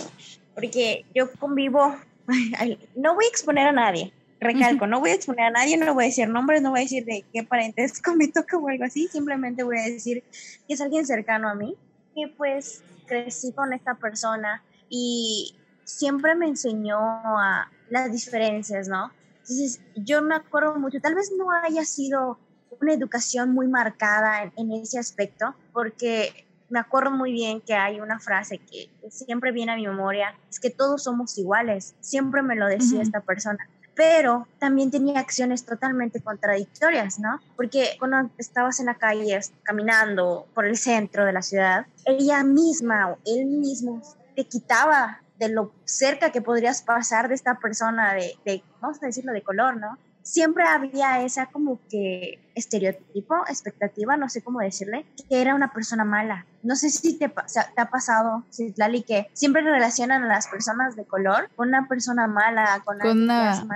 porque 0.54 1.06
yo 1.16 1.32
convivo, 1.40 1.96
no 2.96 3.16
voy 3.16 3.26
a 3.26 3.30
exponer 3.30 3.68
a 3.68 3.72
nadie, 3.72 4.14
recalco, 4.41 4.88
no 4.88 5.00
voy 5.00 5.12
a 5.12 5.13
exponer 5.13 5.45
a 5.45 5.51
nadie, 5.51 5.77
no 5.77 5.93
voy 5.93 6.05
a 6.05 6.07
decir 6.07 6.27
nombres, 6.27 6.62
no 6.62 6.71
voy 6.71 6.79
a 6.79 6.83
decir 6.83 7.05
de 7.05 7.24
qué 7.31 7.43
parentesco 7.43 8.13
me 8.15 8.27
toca 8.27 8.57
o 8.57 8.67
algo 8.67 8.83
así, 8.83 9.07
simplemente 9.07 9.63
voy 9.63 9.77
a 9.77 9.83
decir 9.83 10.24
que 10.67 10.74
es 10.74 10.81
alguien 10.81 11.05
cercano 11.05 11.48
a 11.48 11.55
mí, 11.55 11.77
que 12.15 12.27
pues 12.36 12.83
crecí 13.05 13.53
con 13.53 13.71
esta 13.71 13.95
persona 13.95 14.63
y 14.89 15.55
siempre 15.83 16.36
me 16.36 16.48
enseñó 16.48 16.98
a 17.00 17.71
las 17.89 18.12
diferencias, 18.12 18.88
¿no? 18.88 19.12
Entonces, 19.41 19.81
yo 19.95 20.21
me 20.21 20.36
acuerdo 20.36 20.75
mucho, 20.75 21.00
tal 21.01 21.15
vez 21.15 21.31
no 21.38 21.51
haya 21.51 21.86
sido 21.86 22.39
una 22.79 22.93
educación 22.93 23.53
muy 23.53 23.67
marcada 23.67 24.43
en, 24.43 24.53
en 24.55 24.81
ese 24.81 24.98
aspecto, 24.98 25.55
porque 25.74 26.45
me 26.69 26.79
acuerdo 26.79 27.12
muy 27.12 27.33
bien 27.33 27.60
que 27.60 27.74
hay 27.74 28.00
una 28.00 28.19
frase 28.19 28.60
que, 28.60 28.89
siempre 29.10 29.51
viene 29.51 29.74
a 29.74 29.75
mi 29.75 29.86
memoria, 29.86 30.33
es 30.50 30.60
que 30.60 30.69
todos 30.69 31.03
somos 31.03 31.38
iguales, 31.38 31.95
siempre 32.00 32.41
me 32.41 32.55
lo 32.55 32.65
decía 32.67 33.01
esta 33.01 33.19
persona 33.19 33.67
pero 33.95 34.48
también 34.60 34.89
tenía 34.91 35.19
acciones 35.19 35.65
totalmente 35.65 36.21
contradictorias, 36.21 37.19
¿no? 37.19 37.39
Porque 37.55 37.95
cuando 38.00 38.29
estabas 38.38 38.79
en 38.79 38.88
la 38.88 38.95
calle 38.95 39.39
caminando 39.63 40.48
por 40.53 40.65
el 40.65 40.77
centro 40.77 41.25
de 41.25 41.33
la 41.33 41.41
ciudad, 41.41 41.86
ella 42.05 42.43
misma 42.43 43.12
o 43.12 43.17
él 43.25 43.45
mismo 43.45 44.01
te 44.36 44.45
quitaba 44.45 45.21
de 45.38 45.50
lo 45.50 45.71
cerca 45.86 46.31
que 46.31 46.41
podrías 46.41 46.83
pasar 46.83 47.27
de 47.27 47.36
esta 47.36 47.55
persona 47.60 48.13
de, 48.13 48.36
de 48.45 48.63
vamos 48.79 49.01
a 49.01 49.07
decirlo, 49.07 49.33
de 49.33 49.41
color, 49.41 49.77
¿no? 49.77 49.98
Siempre 50.21 50.63
había 50.63 51.24
esa 51.24 51.48
como 51.48 51.79
que 51.89 52.39
estereotipo, 52.55 53.36
expectativa, 53.48 54.17
no 54.17 54.29
sé 54.29 54.41
cómo 54.41 54.60
decirle, 54.60 55.05
que 55.29 55.41
era 55.41 55.55
una 55.55 55.72
persona 55.74 56.03
mala. 56.03 56.46
No 56.63 56.75
sé 56.75 56.91
si 56.91 57.17
te, 57.17 57.27
te 57.27 57.81
ha 57.81 57.89
pasado, 57.89 58.43
Lali, 58.75 59.01
que 59.01 59.27
siempre 59.34 59.63
relacionan 59.63 60.24
a 60.24 60.27
las 60.27 60.48
personas 60.48 60.96
de 60.96 61.05
color 61.05 61.50
con 61.55 61.70
una 61.70 61.88
persona 61.88 62.27
mala, 62.27 62.84
con, 62.86 63.00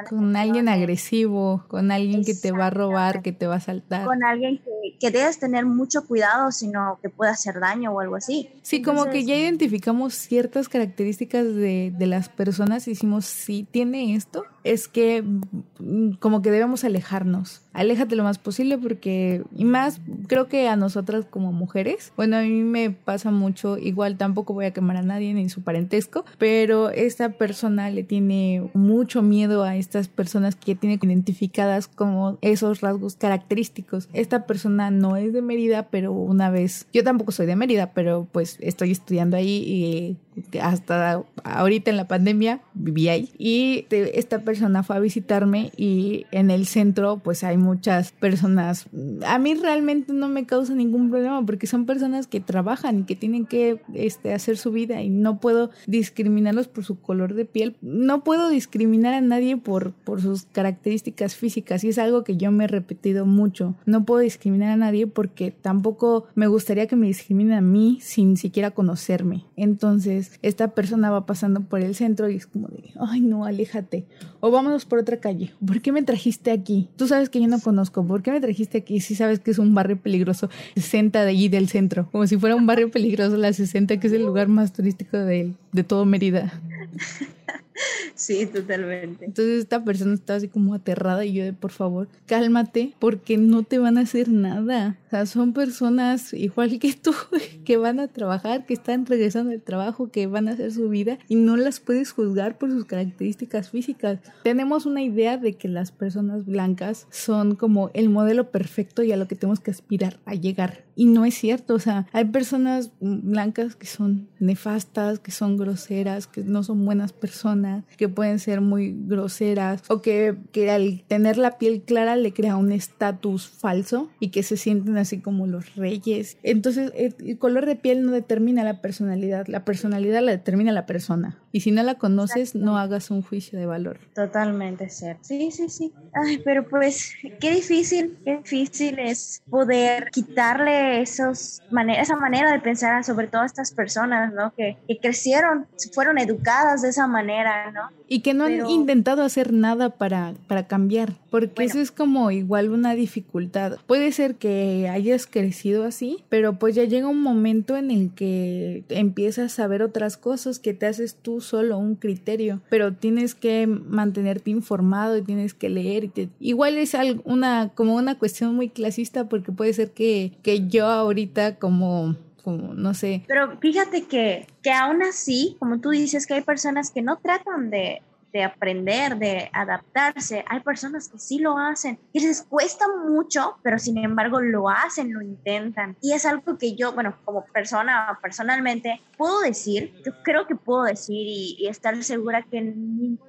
con 0.08 0.36
alguien 0.36 0.70
agresivo, 0.70 1.66
con 1.68 1.92
alguien 1.92 2.24
que 2.24 2.36
te 2.36 2.52
va 2.52 2.68
a 2.68 2.70
robar, 2.70 3.24
que 3.24 3.32
te 3.32 3.48
va 3.48 3.56
a 3.56 3.60
saltar. 3.60 4.06
Con 4.06 4.24
alguien 4.24 4.60
que, 4.60 4.98
que 5.00 5.12
debes 5.12 5.40
tener 5.40 5.66
mucho 5.66 6.06
cuidado, 6.06 6.52
sino 6.52 7.00
que 7.02 7.10
pueda 7.10 7.32
hacer 7.32 7.60
daño 7.60 7.92
o 7.92 8.00
algo 8.00 8.16
así. 8.18 8.52
Sí, 8.62 8.82
como 8.82 9.10
que 9.10 9.26
ya 9.26 9.36
identificamos 9.36 10.14
ciertas 10.14 10.70
características 10.70 11.44
de, 11.46 11.92
de 11.96 12.06
las 12.06 12.30
personas 12.30 12.88
y 12.88 12.92
decimos, 12.92 13.26
si 13.26 13.64
tiene 13.64 14.16
esto, 14.16 14.44
es 14.66 14.88
que 14.88 15.22
mm, 15.22 16.14
como 16.20 16.42
que 16.42 16.52
debemos 16.52 16.84
alejarnos. 16.84 17.62
Aléjate 17.72 18.16
lo 18.16 18.24
más 18.24 18.40
posible 18.40 18.65
porque, 18.82 19.44
y 19.56 19.66
más, 19.66 20.02
creo 20.28 20.48
que 20.48 20.68
a 20.68 20.76
nosotras 20.76 21.26
como 21.30 21.52
mujeres, 21.52 22.12
bueno, 22.18 22.38
a 22.38 22.42
mí 22.42 22.64
me 22.64 22.92
pasa 22.92 23.32
mucho, 23.32 23.78
igual 23.78 24.18
tampoco 24.18 24.54
voy 24.54 24.66
a 24.66 24.72
quemar 24.72 24.98
a 24.98 25.02
nadie 25.02 25.34
ni 25.34 25.50
su 25.50 25.62
parentesco, 25.62 26.26
pero 26.38 26.90
esta 26.90 27.30
persona 27.30 27.90
le 27.90 28.04
tiene 28.04 28.70
mucho 28.74 29.22
miedo 29.22 29.64
a 29.64 29.76
estas 29.76 30.08
personas 30.08 30.56
que 30.56 30.76
tiene 30.76 31.00
identificadas 31.02 31.88
como 31.88 32.38
esos 32.42 32.82
rasgos 32.82 33.16
característicos. 33.16 34.10
Esta 34.14 34.46
persona 34.46 34.92
no 34.92 35.16
es 35.16 35.34
de 35.34 35.42
Mérida, 35.42 35.84
pero 35.90 36.12
una 36.12 36.50
vez, 36.50 36.88
yo 36.94 37.04
tampoco 37.04 37.32
soy 37.32 37.46
de 37.46 37.56
Mérida, 37.56 37.92
pero 37.94 38.28
pues 38.32 38.58
estoy 38.60 38.92
estudiando 38.92 39.38
ahí 39.38 39.64
y 39.66 40.18
hasta 40.60 41.24
ahorita 41.44 41.92
en 41.92 41.98
la 41.98 42.08
pandemia 42.08 42.62
viví 42.74 43.08
ahí 43.08 43.32
y 43.38 43.86
esta 43.90 44.40
persona 44.40 44.84
fue 44.84 44.96
a 44.98 45.00
visitarme 45.00 45.72
y 45.78 46.26
en 46.32 46.52
el 46.52 46.66
centro 46.66 47.18
pues 47.24 47.44
hay 47.44 47.58
muchas 47.58 48.12
personas 48.12 48.55
a 48.60 49.40
mí 49.40 49.56
realmente 49.56 50.14
no 50.14 50.30
me 50.30 50.46
causa 50.46 50.74
ningún 50.74 51.10
problema 51.10 51.46
porque 51.46 51.68
son 51.68 51.86
personas 51.86 52.28
que 52.28 52.40
trabajan 52.40 53.00
y 53.00 53.04
que 53.04 53.16
tienen 53.16 53.46
que 53.46 53.82
este, 53.94 54.34
hacer 54.34 54.58
su 54.58 54.72
vida 54.72 55.02
y 55.02 55.10
no 55.10 55.40
puedo 55.40 55.72
discriminarlos 55.88 56.68
por 56.68 56.84
su 56.84 57.00
color 57.00 57.34
de 57.34 57.46
piel. 57.46 57.76
No 57.82 58.24
puedo 58.24 58.50
discriminar 58.50 59.14
a 59.14 59.22
nadie 59.22 59.58
por, 59.58 59.94
por 59.94 60.22
sus 60.22 60.44
características 60.44 61.36
físicas 61.36 61.84
y 61.84 61.90
es 61.90 61.98
algo 61.98 62.24
que 62.24 62.38
yo 62.38 62.52
me 62.52 62.66
he 62.66 62.68
repetido 62.68 63.26
mucho. 63.26 63.76
No 63.86 64.06
puedo 64.06 64.22
discriminar 64.22 64.72
a 64.72 64.78
nadie 64.78 65.08
porque 65.08 65.52
tampoco 65.52 66.28
me 66.36 66.48
gustaría 66.48 66.88
que 66.88 66.96
me 66.96 67.08
discriminen 67.08 67.54
a 67.54 67.62
mí 67.62 68.00
sin 68.02 68.38
siquiera 68.38 68.72
conocerme. 68.72 69.46
Entonces 69.56 70.40
esta 70.42 70.70
persona 70.70 71.10
va 71.10 71.26
pasando 71.26 71.62
por 71.62 71.82
el 71.82 71.96
centro 71.96 72.30
y 72.30 72.36
es 72.36 72.48
como 72.48 72.68
de, 72.68 72.92
ay 73.00 73.22
no, 73.22 73.46
aléjate. 73.46 74.06
O 74.46 74.52
vámonos 74.52 74.86
por 74.86 75.00
otra 75.00 75.18
calle. 75.18 75.54
¿Por 75.66 75.82
qué 75.82 75.92
me 75.92 76.04
trajiste 76.04 76.52
aquí? 76.52 76.88
Tú 76.98 77.08
sabes 77.08 77.30
que 77.30 77.42
yo 77.42 77.48
no 77.48 77.60
conozco. 77.60 78.06
¿Por 78.06 78.22
qué 78.22 78.32
me 78.32 78.40
trajiste 78.40 78.78
aquí 78.78 79.00
si 79.00 79.16
sabes 79.16 79.40
que 79.40 79.50
es 79.50 79.58
un 79.58 79.74
barrio 79.74 79.98
peligroso? 79.98 80.52
60 80.76 81.24
de 81.24 81.30
allí 81.32 81.50
del 81.50 81.68
centro. 81.68 82.08
Como 82.12 82.28
si 82.28 82.38
fuera 82.38 82.56
un 82.56 82.68
barrio 82.68 82.92
peligroso 82.92 83.38
la 83.38 83.52
60, 83.52 84.00
que 84.00 84.06
es 84.06 84.14
el 84.14 84.22
lugar 84.22 84.48
más 84.48 84.72
turístico 84.72 85.18
de, 85.18 85.52
de 85.72 85.84
todo 85.84 86.06
Mérida. 86.06 86.62
Sí, 88.16 88.46
totalmente. 88.46 89.26
Entonces 89.26 89.60
esta 89.60 89.84
persona 89.84 90.14
estaba 90.14 90.38
así 90.38 90.48
como 90.48 90.74
aterrada 90.74 91.26
y 91.26 91.34
yo 91.34 91.44
de 91.44 91.54
por 91.54 91.72
favor, 91.72 92.08
cálmate 92.26 92.94
porque 93.00 93.38
no 93.38 93.64
te 93.64 93.80
van 93.80 93.98
a 93.98 94.02
hacer 94.02 94.30
nada. 94.30 94.98
O 95.08 95.10
sea, 95.10 95.26
son 95.26 95.54
personas 95.54 96.34
igual 96.34 96.80
que 96.80 96.94
tú 96.94 97.14
que 97.66 97.78
van 97.78 98.00
a 98.00 98.08
trabajar, 98.08 98.66
que 98.66 98.74
están 98.74 99.06
regresando 99.06 99.52
del 99.52 99.62
trabajo, 99.62 100.10
que 100.12 100.28
van 100.28 100.48
a 100.48 100.52
hacer 100.52 100.72
su 100.72 100.90
vida 100.90 101.20
y 101.28 101.36
no 101.36 101.58
las 101.58 101.80
puedes 101.80 102.12
juzgar 102.12 102.58
por 102.58 102.72
sus 102.72 102.86
características 102.86 103.70
físicas. 103.70 104.20
Tenemos 104.44 104.86
una 104.86 105.02
idea 105.02 105.38
de 105.38 105.54
que 105.54 105.68
las 105.68 105.92
personas 105.92 106.46
blancas 106.46 107.08
son 107.12 107.56
como 107.56 107.92
el 107.94 108.10
modelo 108.10 108.52
perfecto 108.52 109.04
y 109.04 109.12
a 109.12 109.18
lo 109.18 109.28
que 109.28 109.36
tenemos 109.36 109.60
que 109.60 109.72
aspirar 109.72 110.20
a 110.26 110.36
llegar. 110.36 110.85
Y 110.96 111.06
no 111.06 111.26
es 111.26 111.36
cierto, 111.36 111.76
o 111.76 111.80
sea, 111.80 112.08
hay 112.14 112.26
personas 112.26 112.92
blancas 113.00 113.76
que 113.76 113.86
son 113.86 114.30
nefastas, 114.40 115.20
que 115.20 115.32
son 115.32 115.58
groseras, 115.58 116.28
que 116.28 116.44
no 116.44 116.64
son 116.64 116.86
buenas 116.86 117.12
personas, 117.12 117.84
que 117.98 118.08
pueden 118.08 118.40
ser 118.40 118.62
muy 118.62 118.96
groseras 118.98 119.84
o 119.90 120.02
que, 120.02 120.36
que 120.52 120.72
al 120.72 121.04
tener 121.08 121.38
la 121.38 121.58
piel 121.58 121.82
clara 121.82 122.16
le 122.16 122.34
crea 122.34 122.56
un 122.56 122.72
estatus 122.72 123.48
falso 123.48 124.10
y 124.20 124.30
que 124.30 124.44
se 124.44 124.58
sienten 124.58 124.98
así 124.98 125.20
como 125.20 125.48
los 125.48 125.76
reyes. 125.76 126.38
Entonces, 126.44 126.92
el 126.96 127.38
color 127.38 127.66
de 127.66 127.76
piel 127.76 128.06
no 128.06 128.12
determina 128.12 128.64
la 128.64 128.82
personalidad, 128.82 129.48
la 129.48 129.66
personalidad 129.66 130.22
la 130.22 130.32
determina 130.32 130.72
la 130.72 130.86
persona. 130.86 131.38
Y 131.52 131.62
si 131.62 131.72
no 131.72 131.84
la 131.84 131.96
conoces, 131.96 132.56
no 132.56 132.78
hagas 132.78 133.12
un 133.12 133.22
juicio 133.22 133.58
de 133.58 133.66
valor. 133.66 134.00
Totalmente 134.14 134.90
cierto. 134.90 135.24
Sí, 135.24 135.52
sí, 135.52 135.70
sí. 135.70 135.94
Ay, 136.14 136.40
pero 136.44 136.68
pues 136.68 137.14
qué 137.40 137.52
difícil, 137.52 138.18
qué 138.26 138.38
difícil 138.38 139.00
es 139.00 139.42
poder 139.50 140.10
quitarle 140.12 140.85
esos 140.86 141.62
esa 141.90 142.16
manera 142.16 142.52
de 142.52 142.60
pensar 142.60 143.04
sobre 143.04 143.28
todo 143.28 143.42
a 143.42 143.46
estas 143.46 143.72
personas, 143.72 144.34
¿no? 144.34 144.54
Que, 144.56 144.78
que 144.88 144.98
crecieron, 144.98 145.68
fueron 145.94 146.18
educadas 146.18 146.82
de 146.82 146.90
esa 146.90 147.08
manera, 147.08 147.72
¿no? 147.72 147.90
Y 148.08 148.22
que 148.22 148.34
no 148.34 148.46
han 148.46 148.66
intentado 148.70 149.24
hacer 149.24 149.52
nada 149.54 149.90
para, 149.90 150.34
para 150.48 150.68
cambiar, 150.68 151.14
porque 151.36 151.66
eso 151.66 151.82
es 151.82 151.92
como 151.92 152.32
igual 152.32 152.70
una 152.70 152.96
dificultad. 152.96 153.78
Puede 153.88 154.14
ser 154.14 154.36
que 154.36 154.88
hayas 154.90 155.28
crecido 155.28 155.84
así, 155.84 156.24
pero 156.30 156.58
pues 156.58 156.76
ya 156.76 156.86
llega 156.86 157.10
un 157.10 157.22
momento 157.22 157.76
en 157.76 157.92
el 157.92 158.12
que 158.14 158.86
empiezas 158.88 159.60
a 159.60 159.68
ver 159.68 159.82
otras 159.82 160.16
cosas 160.16 160.60
que 160.60 160.74
te 160.74 160.86
haces 160.86 161.16
tú 161.16 161.42
solo 161.42 161.78
un 161.78 161.96
criterio, 161.96 162.62
pero 162.70 162.94
tienes 162.94 163.36
que 163.36 163.68
mantenerte 163.68 164.50
informado 164.50 165.18
y 165.18 165.24
tienes 165.24 165.54
que 165.54 165.70
leer. 165.70 166.06
Y 166.06 166.30
Igual 166.40 166.78
es 166.78 166.96
una, 167.26 167.74
como 167.76 167.96
una 167.96 168.18
cuestión 168.18 168.56
muy 168.56 168.70
clasista 168.70 169.28
porque 169.28 169.52
puede 169.52 169.74
ser 169.74 169.92
que, 169.92 170.32
que 170.42 170.70
yo 170.70 170.86
ahorita 170.86 171.58
como 171.58 172.16
como, 172.46 172.76
no 172.76 172.94
sé. 172.94 173.24
Pero 173.28 173.58
fíjate 173.60 174.04
que, 174.04 174.46
que 174.62 174.72
aún 174.72 175.02
así, 175.02 175.58
como 175.58 175.82
tú 175.82 175.90
dices, 175.90 176.28
que 176.28 176.36
hay 176.36 176.42
personas 176.42 176.92
que 176.92 177.02
no 177.02 177.18
tratan 177.18 177.72
de, 177.72 178.04
de 178.36 178.44
aprender, 178.44 179.16
de 179.16 179.50
adaptarse. 179.54 180.44
Hay 180.50 180.60
personas 180.60 181.08
que 181.08 181.18
sí 181.18 181.40
lo 181.40 181.58
hacen 181.58 181.98
y 182.12 182.20
les 182.20 182.44
cuesta 182.44 182.86
mucho, 183.08 183.58
pero 183.64 183.80
sin 183.80 183.98
embargo 183.98 184.42
lo 184.42 184.70
hacen, 184.70 185.14
lo 185.14 185.22
intentan. 185.22 185.96
Y 186.02 186.12
es 186.12 186.26
algo 186.26 186.58
que 186.58 186.76
yo, 186.76 186.92
bueno, 186.92 187.16
como 187.24 187.46
persona, 187.46 188.20
personalmente, 188.22 189.00
puedo 189.18 189.40
decir, 189.40 189.94
yo 190.06 190.12
creo 190.22 190.48
que 190.48 190.56
puedo 190.58 190.84
decir 190.84 191.16
y, 191.16 191.66
estar 191.70 191.96
segura 192.04 192.42
que 192.42 192.74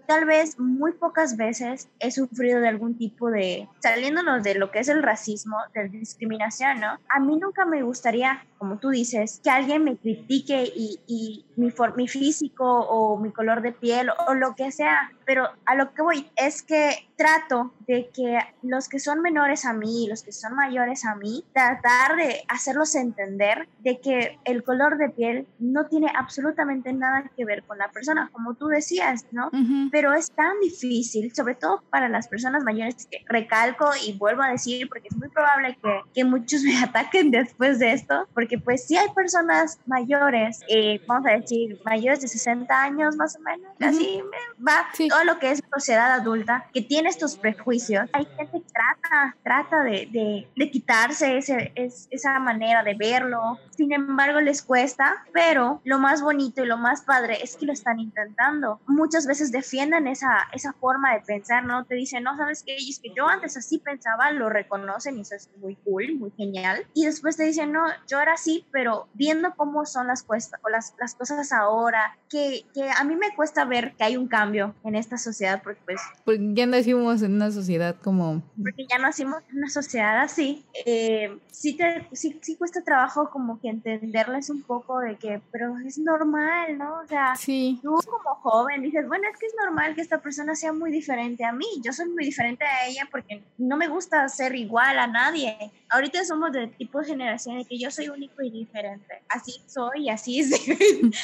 tal 0.09 0.25
vez 0.25 0.59
muy 0.59 0.93
pocas 0.93 1.37
veces 1.37 1.89
he 2.01 2.11
sufrido 2.11 2.61
de 2.61 2.69
algún 2.69 2.99
tipo 2.99 3.31
de, 3.31 3.69
saliéndonos 3.79 4.43
de 4.43 4.57
lo 4.57 4.73
que 4.73 4.81
es 4.81 4.89
el 4.89 5.05
racismo, 5.05 5.57
de 5.73 5.89
discriminación, 5.89 6.81
¿no? 6.81 6.99
A 7.09 7.21
mí 7.21 7.37
nunca 7.37 7.65
me 7.65 7.83
gustaría, 7.83 8.45
como 8.59 8.79
tú 8.79 8.91
dices, 8.91 9.41
que 9.43 9.51
alguien 9.51 9.85
me 9.85 9.97
critique 9.97 10.65
y, 10.75 10.99
y 11.07 11.47
mi, 11.55 11.73
mi 11.97 12.09
físico 12.09 12.65
o 12.65 13.19
mi 13.19 13.31
color 13.31 13.63
de 13.63 13.71
piel 13.71 14.11
o 14.27 14.35
lo 14.35 14.57
que 14.57 14.73
sea 14.73 14.96
ya, 14.97 15.11
pero 15.25 15.49
a 15.65 15.75
lo 15.75 15.93
que 15.93 16.03
voy 16.03 16.31
es 16.37 16.63
que 16.63 17.09
trato 17.17 17.73
de 17.87 18.11
que 18.15 18.39
los 18.63 18.89
que 18.89 18.99
son 18.99 19.21
menores 19.21 19.65
a 19.65 19.73
mí, 19.73 20.07
los 20.09 20.23
que 20.23 20.33
son 20.33 20.55
mayores 20.55 21.05
a 21.05 21.17
mí, 21.17 21.45
tratar 21.53 22.17
de 22.17 22.43
hacerlos 22.49 22.95
entender 22.95 23.69
de 23.81 24.01
que 24.01 24.39
el 24.45 24.63
color 24.63 24.99
de 24.99 25.09
piel 25.09 25.47
no 25.59 25.87
tiene 25.87 26.13
absolutamente 26.15 26.93
nada 26.93 27.31
que 27.37 27.45
ver 27.45 27.65
con 27.65 27.79
la 27.79 27.91
persona, 27.91 28.29
como 28.33 28.55
tú 28.55 28.67
decías, 28.67 29.27
¿no? 29.33 29.51
Pero 29.91 30.13
es 30.13 30.31
tan 30.31 30.61
difícil, 30.61 31.35
sobre 31.35 31.55
todo 31.55 31.83
para 31.91 32.09
las 32.09 32.29
personas 32.29 32.63
mayores, 32.65 33.07
que 33.11 33.25
recalco 33.27 33.91
y 34.07 34.17
vuelvo 34.17 34.43
a 34.43 34.49
decir, 34.49 34.89
porque 34.89 35.09
es 35.09 35.17
muy 35.17 35.29
probable 35.29 35.79
que, 35.83 36.01
que 36.15 36.25
muchos 36.25 36.63
me 36.65 36.79
ataquen 36.79 37.31
después 37.31 37.79
de 37.79 37.93
esto, 37.93 38.29
porque 38.35 38.59
pues 38.59 38.87
si 38.87 38.97
hay 38.97 39.09
personas 39.15 39.81
mayores, 39.87 40.61
eh, 40.69 41.01
vamos 41.07 41.27
a 41.27 41.33
decir, 41.33 41.81
mayores 41.85 42.21
de 42.21 42.29
60 42.29 42.83
años 42.83 43.17
más 43.17 43.37
o 43.37 43.41
menos, 43.41 43.73
así 43.81 44.21
va 44.67 44.86
todo 45.09 45.25
lo 45.25 45.39
que 45.39 45.51
es 45.51 45.63
sociedad 45.73 46.13
adulta, 46.13 46.67
que 46.73 46.83
tiene 46.83 47.09
estos 47.09 47.37
prejuicios, 47.37 48.09
hay 48.13 48.27
gente 48.27 48.49
que 48.53 48.65
trata, 48.73 49.37
trata 49.43 49.83
de, 49.83 50.09
de, 50.57 50.71
quitarse 50.71 51.39
ese, 51.39 51.73
es, 51.75 52.09
esa 52.11 52.39
manera 52.39 52.83
de 52.83 52.95
verlo, 52.95 53.59
sin 53.71 53.93
embargo 53.93 54.41
les 54.41 54.63
cuesta, 54.63 55.25
pero 55.33 55.81
lo 55.85 55.99
más 55.99 56.23
bonito 56.23 56.63
y 56.63 56.67
lo 56.67 56.77
más 56.77 57.03
padre 57.03 57.43
es 57.43 57.57
que 57.57 57.67
lo 57.67 57.73
están 57.73 58.01
intentando. 58.01 58.81
Muchas 58.87 59.27
veces 59.27 59.53
defienden 59.53 60.07
esa, 60.07 60.49
esa 60.53 60.73
forma 60.75 61.15
de 61.15 61.21
pensar, 61.21 61.65
¿no? 61.65 61.85
Te 61.85 61.95
dicen, 61.95 62.25
no, 62.25 62.37
sabes 62.37 62.63
qué, 62.65 62.77
es 62.77 63.01
que 63.01 63.13
yo 63.15 63.29
antes 63.29 63.57
así 63.57 63.79
pensaba, 63.79 64.31
lo 64.33 64.49
reconocen 64.49 65.19
y 65.19 65.23
eso 65.23 65.35
es 65.37 65.51
muy 65.59 65.77
cool, 65.77 66.17
muy 66.17 66.31
genial. 66.37 66.87
Y 66.95 67.07
después 67.07 67.37
te 67.37 67.45
dicen, 67.45 67.73
no, 67.73 67.85
yo 68.09 68.21
era 68.21 68.35
así, 68.35 68.67
pero 68.73 69.09
viendo 69.15 69.55
cómo 69.57 69.87
son 69.87 70.07
las, 70.07 70.23
cuesta, 70.23 70.59
o 70.65 70.69
las, 70.69 70.95
las 70.99 71.15
cosas 71.15 71.53
ahora, 71.53 72.17
que, 72.29 72.65
que 72.75 72.91
a 72.91 73.05
mí 73.05 73.17
me 73.17 73.35
cuesta 73.35 73.65
ver 73.65 73.95
que 73.97 74.05
hay 74.05 74.17
un 74.17 74.29
cambio 74.29 74.75
en 74.85 74.95
esta 74.95 75.19
sociedad, 75.19 75.63
porque 75.63 75.81
pues... 75.85 76.01
Porque 76.25 76.53
ya 76.55 76.67
nacimos 76.67 77.23
en 77.23 77.35
una 77.35 77.51
sociedad 77.51 77.97
como... 78.03 78.43
Porque 78.57 78.87
ya 78.89 78.99
nacimos 78.99 79.43
en 79.51 79.59
una 79.59 79.69
sociedad 79.69 80.21
así. 80.21 80.65
Eh, 80.85 81.37
sí, 81.51 81.75
te, 81.75 82.07
sí, 82.13 82.39
sí 82.43 82.57
cuesta 82.57 82.83
trabajo 82.83 83.31
como 83.31 83.61
que 83.61 83.69
entenderles 83.69 84.51
un 84.51 84.63
poco 84.63 85.01
de 85.01 85.17
que, 85.17 85.41
pero 85.51 85.77
es 85.79 85.99
normal, 85.99 86.79
¿no? 86.79 87.01
O 87.01 87.07
sea, 87.07 87.35
sí. 87.37 87.81
tú 87.83 87.97
como 88.07 88.35
joven 88.37 88.83
dices, 88.83 89.07
bueno, 89.09 89.25
es 89.33 89.39
que 89.39 89.47
es 89.47 89.55
normal 89.65 89.95
que 89.95 90.03
esta 90.03 90.21
persona 90.21 90.55
sea 90.55 90.73
muy 90.73 90.91
diferente 90.91 91.45
a 91.45 91.53
mí. 91.53 91.67
Yo 91.85 91.93
soy 91.93 92.09
muy 92.09 92.25
diferente 92.25 92.65
a 92.65 92.87
ella 92.89 93.09
porque 93.11 93.43
no 93.59 93.77
me 93.77 93.89
gusta 93.89 94.29
ser 94.29 94.55
igual 94.55 94.99
a 94.99 95.07
nadie. 95.07 95.73
Ahorita 95.89 96.25
somos 96.25 96.53
de 96.53 96.67
tipo 96.69 97.01
de 97.01 97.07
generación 97.07 97.59
de 97.59 97.65
que 97.65 97.79
yo 97.79 97.91
soy 97.91 98.09
único 98.09 98.43
y 98.43 98.51
diferente. 98.51 99.23
Así 99.29 99.53
soy, 99.67 100.09
así 100.09 100.41
es, 100.41 100.53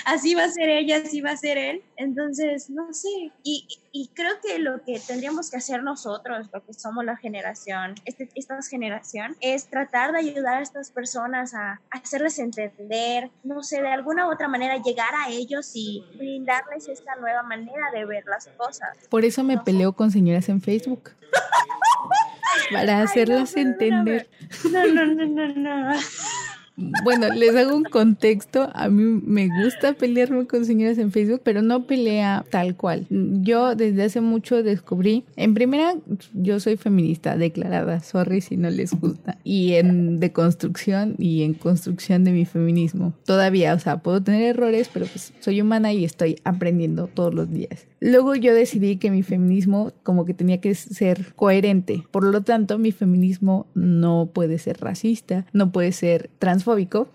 así 0.05 0.35
va 0.35 0.45
a 0.45 0.51
ser 0.51 0.69
ella, 0.69 0.99
así 0.99 1.21
va 1.21 1.33
a 1.33 1.37
ser 1.37 1.59
él. 1.59 1.83
Entonces, 1.97 2.71
no 2.71 2.93
sé. 2.93 3.32
Y, 3.45 3.67
y 3.93 4.11
creo 4.15 4.35
que 4.43 4.59
lo 4.59 4.83
que 4.85 5.01
tendríamos 5.01 5.51
que 5.51 5.57
hacer 5.57 5.83
nosotros, 5.83 6.49
lo 6.53 6.65
que 6.65 6.73
somos 6.73 7.05
la 7.05 7.17
generación, 7.17 7.95
este, 8.05 8.29
esta 8.35 8.59
generación, 8.63 9.37
es 9.41 9.69
tratar 9.69 10.13
de 10.13 10.21
ayudar 10.21 10.59
a 10.59 10.63
estas 10.63 10.91
personas 10.91 11.55
a, 11.55 11.81
hacerles 11.91 12.39
entender, 12.39 13.31
no 13.45 13.63
sé, 13.63 13.83
de 13.83 13.89
alguna 13.89 14.29
u 14.29 14.33
otra 14.33 14.49
manera 14.49 14.77
llegar 14.83 15.15
a 15.15 15.31
ellos 15.31 15.73
y 15.75 16.05
brindarles 16.17 16.89
esta 16.89 17.17
nueva 17.17 17.43
manera 17.43 17.91
de 17.93 18.05
ver 18.05 18.25
las 18.27 18.49
cosas. 18.57 18.97
Por 19.11 19.25
eso 19.25 19.45
me 19.45 19.59
peleo 19.59 19.93
con 19.93 20.11
señoras 20.11 20.49
en 20.49 20.61
Facebook. 20.61 21.11
para 22.73 23.03
hacerlas 23.03 23.57
entender. 23.57 24.29
No, 24.71 24.87
no, 24.87 25.07
no, 25.07 25.27
no, 25.27 25.49
no. 25.49 26.01
Bueno, 27.05 27.29
les 27.35 27.55
hago 27.55 27.77
un 27.77 27.85
contexto. 27.85 28.71
A 28.75 28.89
mí 28.89 29.21
me 29.25 29.49
gusta 29.63 29.93
pelearme 29.93 30.47
con 30.47 30.65
señoras 30.65 30.99
en 30.99 31.13
Facebook, 31.13 31.43
pero 31.45 31.63
no 31.63 31.87
pelea 31.87 32.45
tal 32.51 32.77
cual. 32.77 33.07
Yo 33.11 33.75
desde 33.75 34.05
hace 34.05 34.21
mucho 34.21 34.63
descubrí, 34.63 35.25
en 35.37 35.55
primera, 35.55 35.95
yo 36.35 36.61
soy 36.61 36.77
feminista 36.77 37.37
declarada, 37.37 38.01
sorry 38.01 38.41
si 38.41 38.57
no 38.57 38.71
les 38.71 38.93
gusta, 38.93 39.39
y 39.45 39.75
en 39.75 40.21
deconstrucción 40.21 41.15
y 41.19 41.43
en 41.43 41.55
construcción 41.55 42.25
de 42.25 42.33
mi 42.33 42.45
feminismo. 42.45 43.15
Todavía, 43.25 43.75
o 43.75 43.79
sea, 43.79 43.99
puedo 43.99 44.23
tener 44.23 44.43
errores, 44.43 44.91
pero 44.93 45.07
pues 45.07 45.33
soy 45.41 45.61
humana 45.61 45.93
y 45.93 46.05
estoy 46.05 46.37
aprendiendo 46.45 47.07
todos 47.07 47.35
los 47.35 47.51
días. 47.51 47.87
Luego 48.01 48.35
yo 48.35 48.53
decidí 48.53 48.97
que 48.97 49.13
mi 49.13 49.23
feminismo 49.23 49.93
como 50.03 50.25
que 50.25 50.35
tenía 50.35 50.61
que 50.61 50.75
ser 50.75 51.35
coherente. 51.37 52.03
Por 52.11 52.25
lo 52.25 52.41
tanto, 52.43 52.77
mi 52.79 52.91
feminismo 52.91 53.67
no 53.75 54.31
puede 54.35 54.59
ser 54.59 54.81
racista, 54.81 55.47
no 55.53 55.71
puede 55.71 55.93
ser 55.93 56.29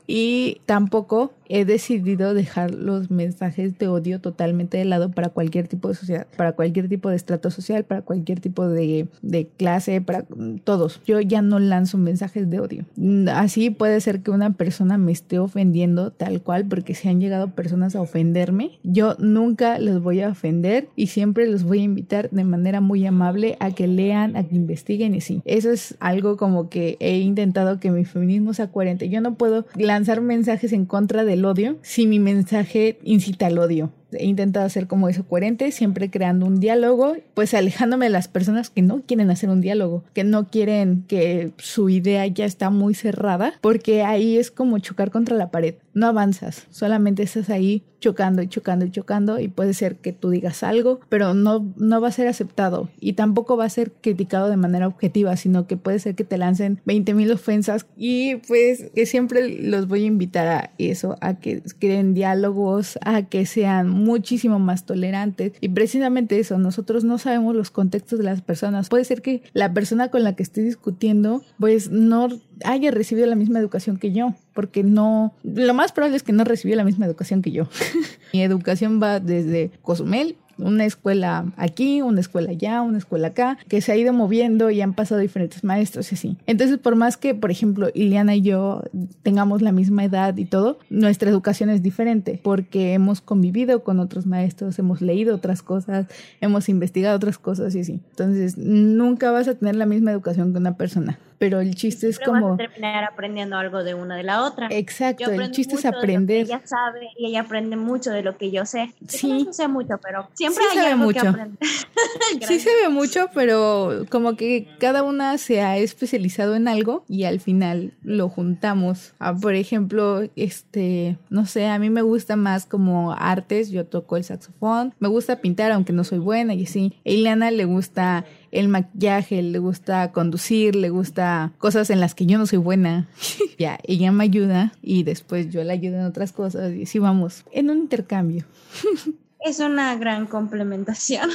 y 0.08 0.62
tampoco 0.66 1.32
he 1.50 1.66
decidido 1.66 2.34
dejar 2.34 2.72
los 2.72 3.12
mensajes 3.12 3.78
de 3.78 3.88
odio 3.88 4.20
totalmente 4.20 4.78
de 4.78 4.86
lado 4.86 5.12
para 5.12 5.30
cualquier 5.30 5.68
tipo 5.68 5.88
de 5.88 5.96
sociedad, 5.96 6.28
para 6.36 6.54
cualquier 6.54 6.90
tipo 6.90 7.10
de 7.10 7.16
estrato 7.16 7.52
social, 7.52 7.84
para 7.84 8.02
cualquier 8.02 8.40
tipo 8.40 8.68
de, 8.68 9.08
de 9.22 9.48
clase, 9.58 10.02
para 10.02 10.26
todos. 10.64 11.02
Yo 11.06 11.20
ya 11.22 11.42
no 11.42 11.60
lanzo 11.60 11.98
mensajes 11.98 12.50
de 12.50 12.60
odio. 12.60 12.86
Así 13.34 13.70
puede 13.70 14.02
ser 14.02 14.22
que 14.22 14.32
una 14.32 14.54
persona 14.54 14.98
me 14.98 15.12
esté 15.12 15.40
ofendiendo 15.40 16.12
tal 16.12 16.42
cual 16.42 16.66
porque 16.66 16.94
si 16.94 17.10
han 17.10 17.20
llegado 17.20 17.50
personas 17.50 17.96
a 17.96 18.02
ofenderme. 18.02 18.80
Yo 18.84 19.16
nunca 19.20 19.80
les 19.80 20.00
voy 20.00 20.22
a 20.22 20.30
ofender 20.30 20.90
y 20.96 21.08
siempre 21.08 21.50
los 21.50 21.64
voy 21.64 21.80
a 21.80 21.84
invitar 21.84 22.30
de 22.30 22.44
manera 22.44 22.82
muy 22.82 23.06
amable 23.06 23.58
a 23.60 23.72
que 23.72 23.88
lean, 23.88 24.36
a 24.36 24.44
que 24.44 24.56
investiguen 24.56 25.16
y 25.16 25.22
sí. 25.22 25.42
Eso 25.46 25.72
es 25.72 25.96
algo 26.00 26.38
como 26.38 26.70
que 26.70 26.98
he 27.00 27.20
intentado 27.20 27.80
que 27.80 27.92
mi 27.92 28.06
feminismo 28.06 28.54
sea 28.54 28.68
coherente. 28.68 29.10
Yo 29.10 29.22
no 29.22 29.36
puedo 29.36 29.66
lanzar 29.76 30.22
mensajes 30.22 30.74
en 30.74 30.86
contra 30.86 31.24
de 31.24 31.37
odio 31.46 31.78
si 31.82 32.06
mi 32.08 32.20
mensaje 32.20 33.00
incita 33.04 33.48
al 33.48 33.58
odio 33.58 33.92
he 34.12 34.26
intentado 34.26 34.66
hacer 34.66 34.88
como 34.88 35.10
eso 35.10 35.26
coherente, 35.26 35.72
siempre 35.72 36.10
creando 36.10 36.46
un 36.46 36.60
diálogo, 36.60 37.16
pues 37.34 37.54
alejándome 37.54 38.06
de 38.06 38.12
las 38.12 38.28
personas 38.28 38.70
que 38.70 38.82
no 38.82 39.02
quieren 39.02 39.30
hacer 39.30 39.50
un 39.50 39.62
diálogo, 39.62 40.04
que 40.14 40.24
no 40.24 40.48
quieren 40.48 41.04
que 41.08 41.52
su 41.58 41.90
idea 41.90 42.26
ya 42.28 42.46
está 42.46 42.70
muy 42.70 42.94
cerrada, 42.94 43.54
porque 43.62 44.04
ahí 44.04 44.38
es 44.38 44.52
como 44.52 44.80
chocar 44.80 45.12
contra 45.12 45.36
la 45.36 45.52
pared. 45.52 45.76
No 45.94 46.08
avanzas, 46.08 46.68
solamente 46.70 47.24
estás 47.24 47.50
ahí 47.50 47.84
chocando 48.00 48.42
y 48.42 48.48
chocando 48.48 48.86
y 48.86 48.92
chocando 48.92 49.40
y 49.40 49.48
puede 49.48 49.74
ser 49.74 49.96
que 49.98 50.14
tú 50.14 50.30
digas 50.30 50.64
algo, 50.64 51.00
pero 51.10 51.34
no, 51.34 51.66
no 51.78 52.02
va 52.02 52.10
a 52.10 52.12
ser 52.12 52.28
aceptado 52.28 52.90
y 53.00 53.14
tampoco 53.14 53.58
va 53.58 53.66
a 53.66 53.70
ser 53.70 53.92
criticado 53.92 54.50
de 54.50 54.58
manera 54.58 54.88
objetiva, 54.88 55.36
sino 55.36 55.68
que 55.68 55.78
puede 55.78 56.00
ser 56.00 56.16
que 56.16 56.24
te 56.24 56.38
lancen 56.38 56.80
20 56.86 57.14
mil 57.14 57.32
ofensas 57.32 57.86
y 57.96 58.36
pues 58.48 58.92
que 58.94 59.06
siempre 59.06 59.50
los 59.50 59.88
voy 59.88 60.04
a 60.04 60.08
invitar 60.08 60.48
a 60.48 60.72
eso, 60.78 61.18
a 61.22 61.36
que 61.36 61.64
creen 61.80 62.14
diálogos, 62.14 63.00
a 63.02 63.24
que 63.24 63.46
sean 63.46 63.90
muchísimo 63.98 64.60
más 64.60 64.86
tolerantes. 64.86 65.54
Y 65.62 65.70
precisamente 65.70 66.40
eso, 66.40 66.58
nosotros 66.58 67.04
no 67.04 67.18
sabemos 67.18 67.56
los 67.56 67.72
contextos 67.72 68.20
de 68.20 68.26
las 68.26 68.42
personas. 68.42 68.90
Puede 68.90 69.06
ser 69.06 69.22
que 69.22 69.42
la 69.54 69.74
persona 69.74 70.10
con 70.10 70.24
la 70.24 70.36
que 70.36 70.44
estoy 70.44 70.64
discutiendo, 70.64 71.44
pues 71.60 71.90
no 71.92 72.30
haya 72.64 72.92
recibido 72.92 73.28
la 73.28 73.36
misma 73.36 73.60
educación 73.60 73.98
que 73.98 74.12
yo, 74.12 74.34
porque 74.54 74.84
no, 74.84 75.34
lo 75.44 75.74
más 75.74 75.92
probable 75.92 76.18
es 76.18 76.24
que 76.24 76.34
no 76.34 76.44
recibió 76.44 76.76
la 76.76 76.84
misma 76.84 77.06
educación 77.06 77.42
que 77.42 77.52
yo. 77.52 77.68
Mi 78.34 78.42
educación 78.42 79.02
va 79.02 79.20
desde 79.20 79.72
Cozumel 79.82 80.38
una 80.58 80.86
escuela 80.86 81.46
aquí, 81.58 82.02
una 82.02 82.20
escuela 82.20 82.52
allá, 82.52 82.82
una 82.82 82.98
escuela 82.98 83.30
acá, 83.30 83.58
que 83.68 83.82
se 83.82 83.92
ha 83.92 83.96
ido 83.96 84.14
moviendo 84.14 84.70
y 84.70 84.82
han 84.82 84.94
pasado 84.94 85.22
diferentes 85.22 85.64
maestros 85.64 86.12
y 86.12 86.16
así. 86.16 86.38
Entonces, 86.46 86.78
por 86.78 86.96
más 86.96 87.18
que, 87.18 87.36
por 87.36 87.52
ejemplo, 87.52 87.90
Iliana 87.94 88.36
y 88.36 88.42
yo 88.42 88.84
tengamos 89.24 89.62
la 89.62 89.72
misma 89.72 90.04
edad 90.04 90.36
y 90.38 90.46
todo, 90.46 90.80
nuestra 90.90 91.30
educación 91.30 91.70
es 91.70 91.82
diferente 91.82 92.40
porque 92.44 92.94
hemos 92.94 93.22
convivido 93.22 93.84
con 93.84 94.00
otros 94.00 94.26
maestros, 94.26 94.80
hemos 94.80 95.02
leído 95.02 95.36
otras 95.36 95.62
cosas, 95.62 96.08
hemos 96.42 96.70
investigado 96.70 97.16
otras 97.16 97.38
cosas 97.38 97.76
y 97.76 97.82
así. 97.82 98.00
Entonces, 98.10 98.58
nunca 98.58 99.32
vas 99.32 99.48
a 99.48 99.56
tener 99.56 99.76
la 99.76 99.86
misma 99.86 100.12
educación 100.12 100.52
que 100.52 100.60
una 100.60 100.78
persona 100.78 101.20
pero 101.38 101.62
el 101.62 101.76
chiste 101.76 102.08
es 102.08 102.20
como... 102.20 102.52
Vas 102.52 102.54
a 102.54 102.70
terminar 102.70 103.04
aprendiendo 103.04 103.58
algo 103.58 103.84
de 103.84 103.94
una 103.94 104.16
de 104.16 104.24
la 104.24 104.44
otra. 104.44 104.68
Exacto, 104.72 105.32
el 105.32 105.52
chiste 105.52 105.76
es 105.76 105.86
aprender. 105.86 106.46
ella 106.46 106.62
sabe 106.66 107.10
y 107.18 107.28
ella 107.28 107.42
aprende 107.42 107.76
mucho 107.76 108.12
de 108.12 108.24
lo 108.24 108.38
que 108.38 108.52
yo 108.52 108.66
sé. 108.66 108.94
Sí. 109.08 109.46
no 109.46 109.54
sé 109.54 109.68
mucho, 109.68 110.00
pero 110.02 110.30
siempre 110.34 110.64
hay 110.72 110.78
algo 110.80 111.06
mucho. 111.06 111.22
que 111.22 111.28
aprender. 111.28 111.60
sí 112.48 112.60
se 112.60 112.70
ve 112.82 112.90
mucho, 112.90 113.30
pero 113.34 114.06
como 114.10 114.36
que 114.36 114.68
cada 114.80 115.04
una 115.04 115.38
se 115.38 115.62
ha 115.62 115.78
especializado 115.78 116.56
en 116.56 116.68
algo 116.68 117.04
y 117.08 117.24
al 117.24 117.40
final 117.40 117.94
lo 118.04 118.30
juntamos. 118.30 119.14
Ah, 119.20 119.36
por 119.36 119.56
ejemplo, 119.56 120.24
este, 120.36 121.18
no 121.30 121.46
sé, 121.46 121.68
a 121.68 121.80
mí 121.80 121.90
me 121.90 122.02
gusta 122.02 122.36
más 122.36 122.66
como 122.66 123.14
artes, 123.14 123.70
yo 123.70 123.86
toco 123.86 124.18
el 124.18 124.24
saxofón, 124.24 124.94
me 125.00 125.08
gusta 125.08 125.42
pintar 125.42 125.72
aunque 125.72 125.94
no 125.94 126.04
soy 126.04 126.20
buena 126.20 126.54
y 126.54 126.64
así. 126.64 126.94
A 127.06 127.10
Ileana 127.10 127.52
le 127.52 127.66
gusta 127.66 128.26
el 128.52 128.68
maquillaje, 128.68 129.42
le 129.42 129.60
gusta 129.60 130.12
conducir, 130.12 130.76
le 130.76 130.90
gusta 130.90 131.54
cosas 131.58 131.90
en 131.90 132.00
las 132.00 132.16
que 132.16 132.26
yo 132.26 132.38
no 132.38 132.46
soy 132.46 132.60
buena. 132.60 133.08
ya, 133.60 133.80
ella 133.84 134.12
me 134.12 134.24
ayuda 134.24 134.74
y 134.82 135.04
después 135.04 135.50
yo 135.50 135.64
la 135.64 135.74
ayudo 135.74 135.98
en 135.98 136.06
otras 136.06 136.32
cosas 136.32 136.74
y 136.74 136.84
así 136.84 137.00
vamos, 137.00 137.46
en 137.52 137.70
un 137.70 137.78
intercambio. 137.80 138.46
es 139.40 139.60
una 139.60 139.96
gran 139.96 140.26
complementación. 140.28 141.30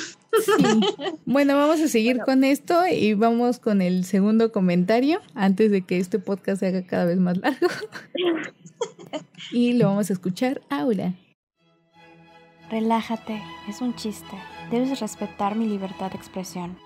Sí. 0.44 0.64
Bueno, 1.27 1.57
vamos 1.57 1.81
a 1.81 1.88
seguir 1.88 2.20
con 2.25 2.44
esto 2.44 2.87
y 2.87 3.14
vamos 3.14 3.59
con 3.59 3.83
el 3.83 4.05
segundo 4.05 4.51
comentario 4.51 5.20
antes 5.35 5.70
de 5.70 5.83
que 5.83 5.98
este 5.98 6.18
podcast 6.18 6.61
se 6.61 6.68
haga 6.68 6.83
cada 6.87 7.05
vez 7.05 7.18
más 7.18 7.37
largo. 7.38 7.68
y 9.53 9.75
lo 9.75 9.87
vamos 9.87 10.11
a 10.11 10.12
escuchar 10.12 10.62
ahora. 10.70 11.14
Relájate, 12.70 13.42
es 13.68 13.83
un 13.83 13.94
chiste. 13.94 14.37
Debes 14.70 15.01
respetar 15.01 15.55
mi 15.55 15.66
libertad 15.66 16.11
de 16.11 16.16
expresión. 16.16 16.79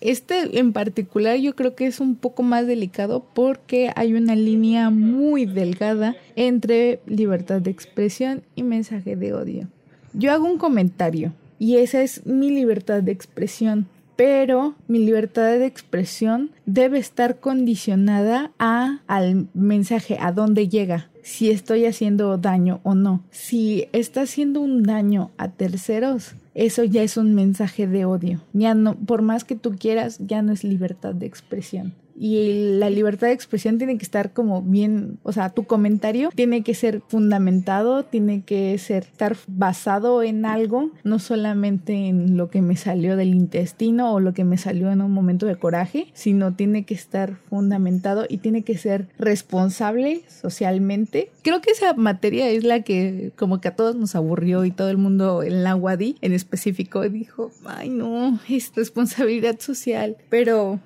Este 0.00 0.58
en 0.58 0.72
particular 0.72 1.36
yo 1.36 1.54
creo 1.54 1.74
que 1.74 1.86
es 1.86 2.00
un 2.00 2.16
poco 2.16 2.42
más 2.42 2.66
delicado 2.66 3.26
porque 3.34 3.90
hay 3.96 4.14
una 4.14 4.34
línea 4.34 4.88
muy 4.88 5.44
delgada 5.44 6.16
entre 6.36 7.00
libertad 7.06 7.60
de 7.60 7.70
expresión 7.70 8.42
y 8.54 8.62
mensaje 8.62 9.16
de 9.16 9.34
odio. 9.34 9.68
Yo 10.14 10.32
hago 10.32 10.46
un 10.46 10.58
comentario 10.58 11.34
y 11.58 11.76
esa 11.76 12.02
es 12.02 12.24
mi 12.24 12.50
libertad 12.50 13.02
de 13.02 13.12
expresión, 13.12 13.86
pero 14.16 14.74
mi 14.88 15.00
libertad 15.00 15.58
de 15.58 15.66
expresión 15.66 16.50
debe 16.64 16.98
estar 16.98 17.38
condicionada 17.38 18.52
a 18.58 19.00
al 19.06 19.48
mensaje, 19.52 20.16
a 20.18 20.32
dónde 20.32 20.68
llega, 20.68 21.09
si 21.30 21.50
estoy 21.50 21.86
haciendo 21.86 22.36
daño 22.38 22.80
o 22.82 22.96
no. 22.96 23.22
Si 23.30 23.86
está 23.92 24.22
haciendo 24.22 24.60
un 24.60 24.82
daño 24.82 25.30
a 25.38 25.48
terceros, 25.48 26.34
eso 26.54 26.82
ya 26.82 27.04
es 27.04 27.16
un 27.16 27.34
mensaje 27.34 27.86
de 27.86 28.04
odio. 28.04 28.40
Ya 28.52 28.74
no, 28.74 28.96
por 28.96 29.22
más 29.22 29.44
que 29.44 29.54
tú 29.54 29.76
quieras, 29.78 30.18
ya 30.18 30.42
no 30.42 30.52
es 30.52 30.64
libertad 30.64 31.14
de 31.14 31.26
expresión 31.26 31.94
y 32.22 32.76
la 32.78 32.90
libertad 32.90 33.28
de 33.28 33.32
expresión 33.32 33.78
tiene 33.78 33.96
que 33.96 34.04
estar 34.04 34.34
como 34.34 34.60
bien, 34.60 35.18
o 35.22 35.32
sea, 35.32 35.48
tu 35.48 35.64
comentario 35.64 36.28
tiene 36.34 36.62
que 36.62 36.74
ser 36.74 37.00
fundamentado, 37.08 38.04
tiene 38.04 38.42
que 38.42 38.76
ser 38.76 39.04
estar 39.04 39.38
basado 39.46 40.22
en 40.22 40.44
algo, 40.44 40.90
no 41.02 41.18
solamente 41.18 42.08
en 42.08 42.36
lo 42.36 42.50
que 42.50 42.60
me 42.60 42.76
salió 42.76 43.16
del 43.16 43.34
intestino 43.34 44.12
o 44.12 44.20
lo 44.20 44.34
que 44.34 44.44
me 44.44 44.58
salió 44.58 44.92
en 44.92 45.00
un 45.00 45.12
momento 45.12 45.46
de 45.46 45.56
coraje, 45.56 46.08
sino 46.12 46.52
tiene 46.52 46.84
que 46.84 46.92
estar 46.92 47.36
fundamentado 47.48 48.26
y 48.28 48.36
tiene 48.36 48.64
que 48.64 48.76
ser 48.76 49.08
responsable 49.18 50.20
socialmente. 50.28 51.30
Creo 51.40 51.62
que 51.62 51.70
esa 51.70 51.94
materia 51.94 52.50
es 52.50 52.64
la 52.64 52.82
que 52.82 53.32
como 53.34 53.62
que 53.62 53.68
a 53.68 53.76
todos 53.76 53.96
nos 53.96 54.14
aburrió 54.14 54.66
y 54.66 54.72
todo 54.72 54.90
el 54.90 54.98
mundo 54.98 55.42
en 55.42 55.64
la 55.64 55.74
UADI 55.74 56.16
en 56.20 56.34
específico 56.34 57.00
dijo, 57.08 57.50
ay 57.64 57.88
no, 57.88 58.38
es 58.46 58.72
responsabilidad 58.76 59.58
social, 59.58 60.18
pero 60.28 60.80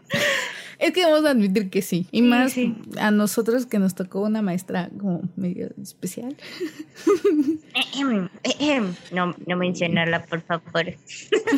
es 0.85 0.93
que 0.93 1.03
vamos 1.07 1.25
a 1.25 1.31
admitir 1.31 1.71
que 1.71 1.81
sí. 1.81 2.07
Y 2.11 2.21
más 2.21 2.55
a 2.99 3.11
nosotros 3.11 3.65
que 3.65 3.79
nos 3.79 3.95
tocó 3.95 4.21
una 4.21 4.43
maestra 4.43 4.91
como 5.01 5.23
medio 5.35 5.71
especial. 5.81 6.37
no, 9.11 9.35
no 9.47 9.57
mencionarla, 9.57 10.25
por 10.25 10.43
favor. 10.43 10.85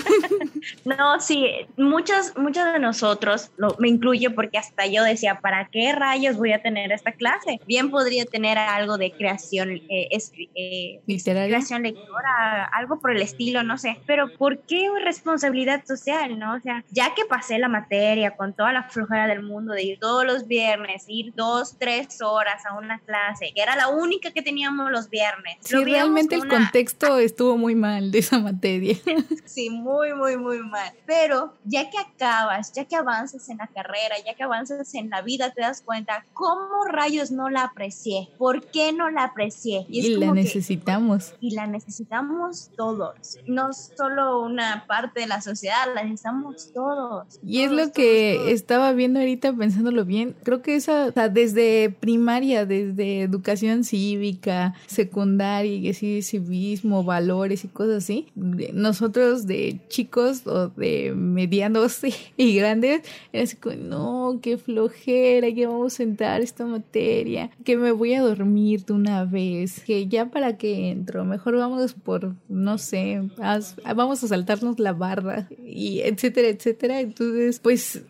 no, 0.84 1.20
sí, 1.20 1.50
muchos, 1.76 2.34
muchos 2.36 2.72
de 2.72 2.78
nosotros, 2.78 3.50
me 3.80 3.88
incluyo 3.88 4.32
porque 4.32 4.58
hasta 4.58 4.86
yo 4.86 5.02
decía, 5.02 5.40
¿para 5.40 5.68
qué 5.72 5.92
rayos 5.92 6.36
voy 6.36 6.52
a 6.52 6.62
tener 6.62 6.92
esta 6.92 7.10
clase? 7.10 7.60
Bien 7.66 7.90
podría 7.90 8.26
tener 8.26 8.58
algo 8.58 8.96
de 8.96 9.10
creación 9.10 9.80
eh, 9.88 10.08
eh, 10.54 11.00
creación 11.04 11.82
lectora, 11.82 12.64
algo 12.66 13.00
por 13.00 13.10
el 13.10 13.22
estilo, 13.22 13.64
no 13.64 13.76
sé. 13.76 13.98
Pero 14.06 14.32
¿por 14.38 14.58
qué 14.60 14.88
responsabilidad 15.02 15.84
social, 15.84 16.38
no? 16.38 16.54
O 16.54 16.60
sea, 16.60 16.84
ya 16.92 17.12
que 17.14 17.24
pasé 17.24 17.58
la 17.58 17.68
materia 17.68 18.36
con 18.36 18.54
toda 18.54 18.72
la 18.72 18.84
flojera 18.84 19.15
del 19.24 19.42
mundo 19.42 19.72
de 19.72 19.82
ir 19.82 19.98
todos 19.98 20.24
los 20.24 20.46
viernes, 20.46 21.04
ir 21.08 21.32
dos, 21.34 21.76
tres 21.78 22.20
horas 22.20 22.64
a 22.66 22.76
una 22.76 22.98
clase, 23.00 23.52
que 23.54 23.62
era 23.62 23.76
la 23.76 23.88
única 23.88 24.30
que 24.30 24.42
teníamos 24.42 24.90
los 24.90 25.08
viernes. 25.08 25.56
Sí, 25.60 25.76
realmente 25.84 26.34
el 26.34 26.46
contexto 26.48 27.18
estuvo 27.18 27.56
muy 27.56 27.74
mal 27.74 28.10
de 28.10 28.18
esa 28.18 28.38
materia. 28.38 28.96
sí, 29.44 29.70
muy, 29.70 30.14
muy, 30.14 30.36
muy 30.36 30.58
mal. 30.58 30.92
Pero 31.06 31.54
ya 31.64 31.88
que 31.90 31.98
acabas, 31.98 32.72
ya 32.72 32.84
que 32.84 32.96
avanzas 32.96 33.48
en 33.48 33.58
la 33.58 33.66
carrera, 33.68 34.16
ya 34.24 34.34
que 34.34 34.42
avanzas 34.42 34.94
en 34.94 35.10
la 35.10 35.22
vida, 35.22 35.52
te 35.52 35.62
das 35.62 35.82
cuenta 35.82 36.26
cómo 36.32 36.84
rayos 36.84 37.30
no 37.30 37.48
la 37.48 37.62
aprecié, 37.62 38.28
por 38.38 38.66
qué 38.66 38.92
no 38.92 39.10
la 39.10 39.24
aprecié. 39.24 39.86
Y, 39.88 40.16
la 40.16 40.32
necesitamos. 40.32 41.34
y 41.40 41.54
la 41.54 41.66
necesitamos 41.66 42.70
todos, 42.76 43.38
no 43.46 43.72
solo 43.72 44.40
una 44.40 44.86
parte 44.86 45.20
de 45.20 45.26
la 45.26 45.40
sociedad, 45.40 45.86
la 45.94 46.02
necesitamos 46.02 46.72
todos. 46.72 47.38
Y 47.44 47.62
es 47.62 47.70
lo 47.70 47.92
que 47.92 48.52
estaba 48.52 48.92
viendo 48.92 49.05
ahorita 49.14 49.52
pensándolo 49.52 50.04
bien, 50.04 50.34
creo 50.42 50.62
que 50.62 50.76
esa, 50.76 51.10
desde 51.10 51.90
primaria, 51.90 52.64
desde 52.66 53.20
educación 53.20 53.84
cívica, 53.84 54.74
secundaria, 54.86 55.90
así, 55.90 56.22
civismo, 56.22 57.04
valores 57.04 57.64
y 57.64 57.68
cosas 57.68 58.04
así, 58.04 58.28
nosotros 58.34 59.46
de 59.46 59.80
chicos 59.88 60.46
o 60.46 60.68
de 60.68 61.12
medianos 61.14 62.00
y 62.36 62.56
grandes, 62.56 63.02
era 63.32 63.46
como, 63.60 63.76
no, 63.76 64.38
qué 64.42 64.58
flojera, 64.58 65.52
que 65.52 65.66
vamos 65.66 65.94
a 65.94 65.96
sentar 65.96 66.40
esta 66.40 66.64
materia, 66.64 67.50
que 67.64 67.76
me 67.76 67.92
voy 67.92 68.14
a 68.14 68.22
dormir 68.22 68.84
de 68.84 68.92
una 68.92 69.24
vez, 69.24 69.80
que 69.84 70.06
ya 70.06 70.30
para 70.30 70.56
que 70.56 70.90
entro, 70.90 71.24
mejor 71.24 71.56
vamos 71.56 71.94
por, 71.94 72.34
no 72.48 72.78
sé, 72.78 73.22
vamos 73.94 74.22
a 74.24 74.28
saltarnos 74.28 74.78
la 74.78 74.92
barra 74.92 75.48
y 75.66 76.00
etcétera, 76.00 76.48
etcétera. 76.48 77.00
Entonces, 77.00 77.60
pues, 77.60 78.02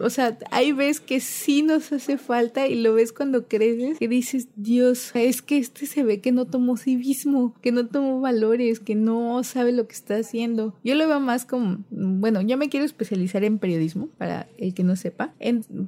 o 0.00 0.10
sea, 0.10 0.21
hay 0.50 0.72
ves 0.72 1.00
que 1.00 1.20
sí 1.20 1.62
nos 1.62 1.92
hace 1.92 2.18
falta 2.18 2.66
y 2.66 2.80
lo 2.80 2.94
ves 2.94 3.12
cuando 3.12 3.46
creces 3.46 3.96
y 4.00 4.06
dices, 4.06 4.48
Dios, 4.56 5.12
es 5.14 5.42
que 5.42 5.58
este 5.58 5.86
se 5.86 6.02
ve 6.02 6.20
que 6.20 6.32
no 6.32 6.46
tomó 6.46 6.76
civismo, 6.76 7.54
que 7.62 7.72
no 7.72 7.86
tomó 7.86 8.20
valores, 8.20 8.80
que 8.80 8.94
no 8.94 9.42
sabe 9.44 9.72
lo 9.72 9.86
que 9.86 9.94
está 9.94 10.16
haciendo. 10.16 10.74
Yo 10.84 10.94
lo 10.94 11.06
veo 11.06 11.20
más 11.20 11.44
como, 11.44 11.78
bueno, 11.90 12.42
yo 12.42 12.56
me 12.56 12.68
quiero 12.68 12.86
especializar 12.86 13.44
en 13.44 13.58
periodismo, 13.58 14.08
para 14.18 14.48
el 14.58 14.74
que 14.74 14.84
no 14.84 14.96
sepa, 14.96 15.34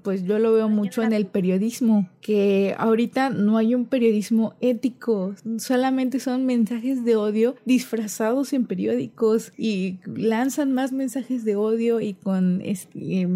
pues 0.02 0.24
yo 0.24 0.38
lo 0.38 0.52
veo 0.52 0.68
mucho 0.68 1.02
en 1.02 1.12
el 1.12 1.26
periodismo, 1.26 2.08
que 2.20 2.74
ahorita 2.78 3.30
no 3.30 3.56
hay 3.56 3.74
un 3.74 3.86
periodismo 3.86 4.54
ético, 4.60 5.34
solamente 5.58 6.20
son 6.20 6.46
mensajes 6.46 7.04
de 7.04 7.16
odio 7.16 7.56
disfrazados 7.64 8.52
en 8.52 8.66
periódicos 8.66 9.52
y 9.56 9.98
lanzan 10.06 10.72
más 10.72 10.92
mensajes 10.92 11.44
de 11.44 11.56
odio 11.56 12.00
y 12.00 12.14
con 12.14 12.60
este, 12.62 13.28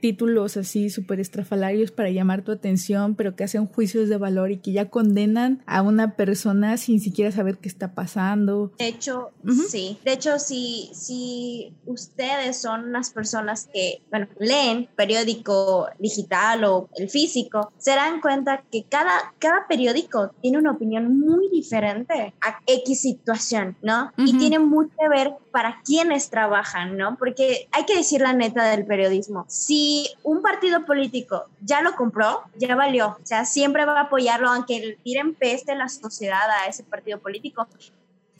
títulos 0.00 0.43
así 0.44 0.90
súper 0.90 1.20
estrafalarios 1.20 1.90
para 1.90 2.10
llamar 2.10 2.42
tu 2.42 2.52
atención, 2.52 3.14
pero 3.14 3.36
que 3.36 3.44
hacen 3.44 3.66
juicios 3.66 4.08
de 4.08 4.16
valor 4.16 4.50
y 4.50 4.58
que 4.58 4.72
ya 4.72 4.88
condenan 4.90 5.62
a 5.66 5.82
una 5.82 6.16
persona 6.16 6.76
sin 6.76 7.00
siquiera 7.00 7.32
saber 7.32 7.58
qué 7.58 7.68
está 7.68 7.94
pasando. 7.94 8.72
De 8.78 8.88
hecho, 8.88 9.30
sí. 9.68 9.98
De 10.04 10.12
hecho, 10.12 10.38
si, 10.38 10.90
si 10.92 11.72
ustedes 11.86 12.56
son 12.56 12.84
unas 12.84 13.10
personas 13.10 13.68
que, 13.72 14.02
bueno, 14.10 14.28
leen 14.38 14.88
periódico 14.96 15.88
digital 15.98 16.64
o 16.64 16.88
el 16.96 17.08
físico, 17.08 17.72
se 17.78 17.92
dan 17.92 18.20
cuenta 18.20 18.62
que 18.70 18.84
cada, 18.84 19.34
cada 19.38 19.66
periódico 19.66 20.30
tiene 20.40 20.58
una 20.58 20.72
opinión 20.72 21.18
muy 21.18 21.48
diferente 21.48 22.34
a 22.40 22.60
X 22.66 23.00
situación, 23.00 23.76
¿no? 23.82 24.12
Y 24.16 24.36
tiene 24.38 24.58
mucho 24.58 24.90
que 24.98 25.08
ver 25.08 25.34
para 25.50 25.82
quienes 25.84 26.30
trabajan, 26.30 26.96
¿no? 26.96 27.16
Porque 27.16 27.68
hay 27.70 27.84
que 27.84 27.96
decir 27.96 28.20
la 28.20 28.32
neta 28.32 28.64
del 28.70 28.84
periodismo. 28.84 29.44
Si 29.48 30.08
un 30.22 30.33
partido 30.42 30.84
político 30.84 31.46
ya 31.60 31.82
lo 31.82 31.94
compró, 31.96 32.42
ya 32.56 32.74
valió. 32.76 33.16
O 33.22 33.26
sea, 33.26 33.44
siempre 33.44 33.84
va 33.84 33.98
a 33.98 34.02
apoyarlo, 34.02 34.48
aunque 34.48 34.98
tiren 35.02 35.34
peste 35.34 35.74
la 35.74 35.88
sociedad 35.88 36.48
a 36.50 36.66
ese 36.66 36.84
partido 36.84 37.18
político 37.18 37.66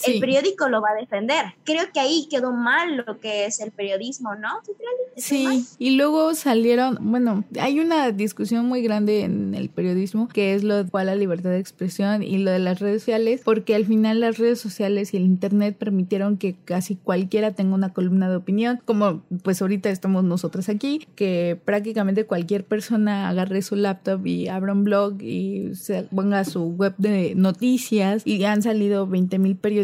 el 0.07 0.20
periódico 0.20 0.68
lo 0.68 0.80
va 0.80 0.90
a 0.90 1.00
defender. 1.00 1.54
Creo 1.64 1.85
que 1.92 2.00
ahí 2.00 2.26
quedó 2.30 2.52
mal 2.52 3.04
lo 3.07 3.20
que 3.20 3.46
es 3.46 3.61
el 3.61 3.70
periodismo, 3.70 4.35
¿no? 4.35 4.48
Sí, 5.16 5.66
y 5.78 5.96
luego 5.96 6.35
salieron, 6.35 6.98
bueno, 7.00 7.44
hay 7.61 7.80
una 7.80 8.11
discusión 8.11 8.66
muy 8.66 8.83
grande 8.83 9.22
en 9.22 9.54
el 9.54 9.68
periodismo 9.68 10.28
que 10.28 10.54
es 10.54 10.64
lo 10.64 10.83
de 10.83 11.04
la 11.04 11.14
libertad 11.14 11.50
de 11.50 11.59
expresión 11.59 12.22
y 12.22 12.38
lo 12.38 12.50
de 12.50 12.59
las 12.59 12.80
redes 12.80 13.02
sociales, 13.02 13.42
porque 13.44 13.74
al 13.74 13.85
final 13.85 14.20
las 14.20 14.38
redes 14.38 14.61
sociales 14.61 15.14
y 15.14 15.18
el 15.18 15.24
internet 15.24 15.76
permitieron 15.78 16.38
que 16.38 16.54
casi 16.64 16.96
cualquiera 16.96 17.52
tenga 17.52 17.74
una 17.74 17.92
columna 17.92 18.28
de 18.28 18.37
opinión, 18.37 18.80
como 18.85 19.22
pues 19.42 19.61
ahorita 19.62 19.90
estamos 19.90 20.24
nosotros 20.24 20.68
aquí, 20.68 21.07
que 21.14 21.59
prácticamente 21.64 22.26
cualquier 22.26 22.64
persona 22.64 23.28
agarre 23.28 23.62
su 23.62 23.76
laptop 23.76 24.26
y 24.26 24.48
abra 24.48 24.72
un 24.72 24.85
blog 24.85 25.22
y 25.22 25.74
se 25.74 26.04
ponga 26.04 26.44
su 26.44 26.70
web 26.70 26.94
de 26.98 27.35
noticias 27.35 28.22
y 28.26 28.42
han 28.44 28.62
salido 28.62 29.07
20 29.07 29.38
mil 29.38 29.57
periodistas 29.57 29.84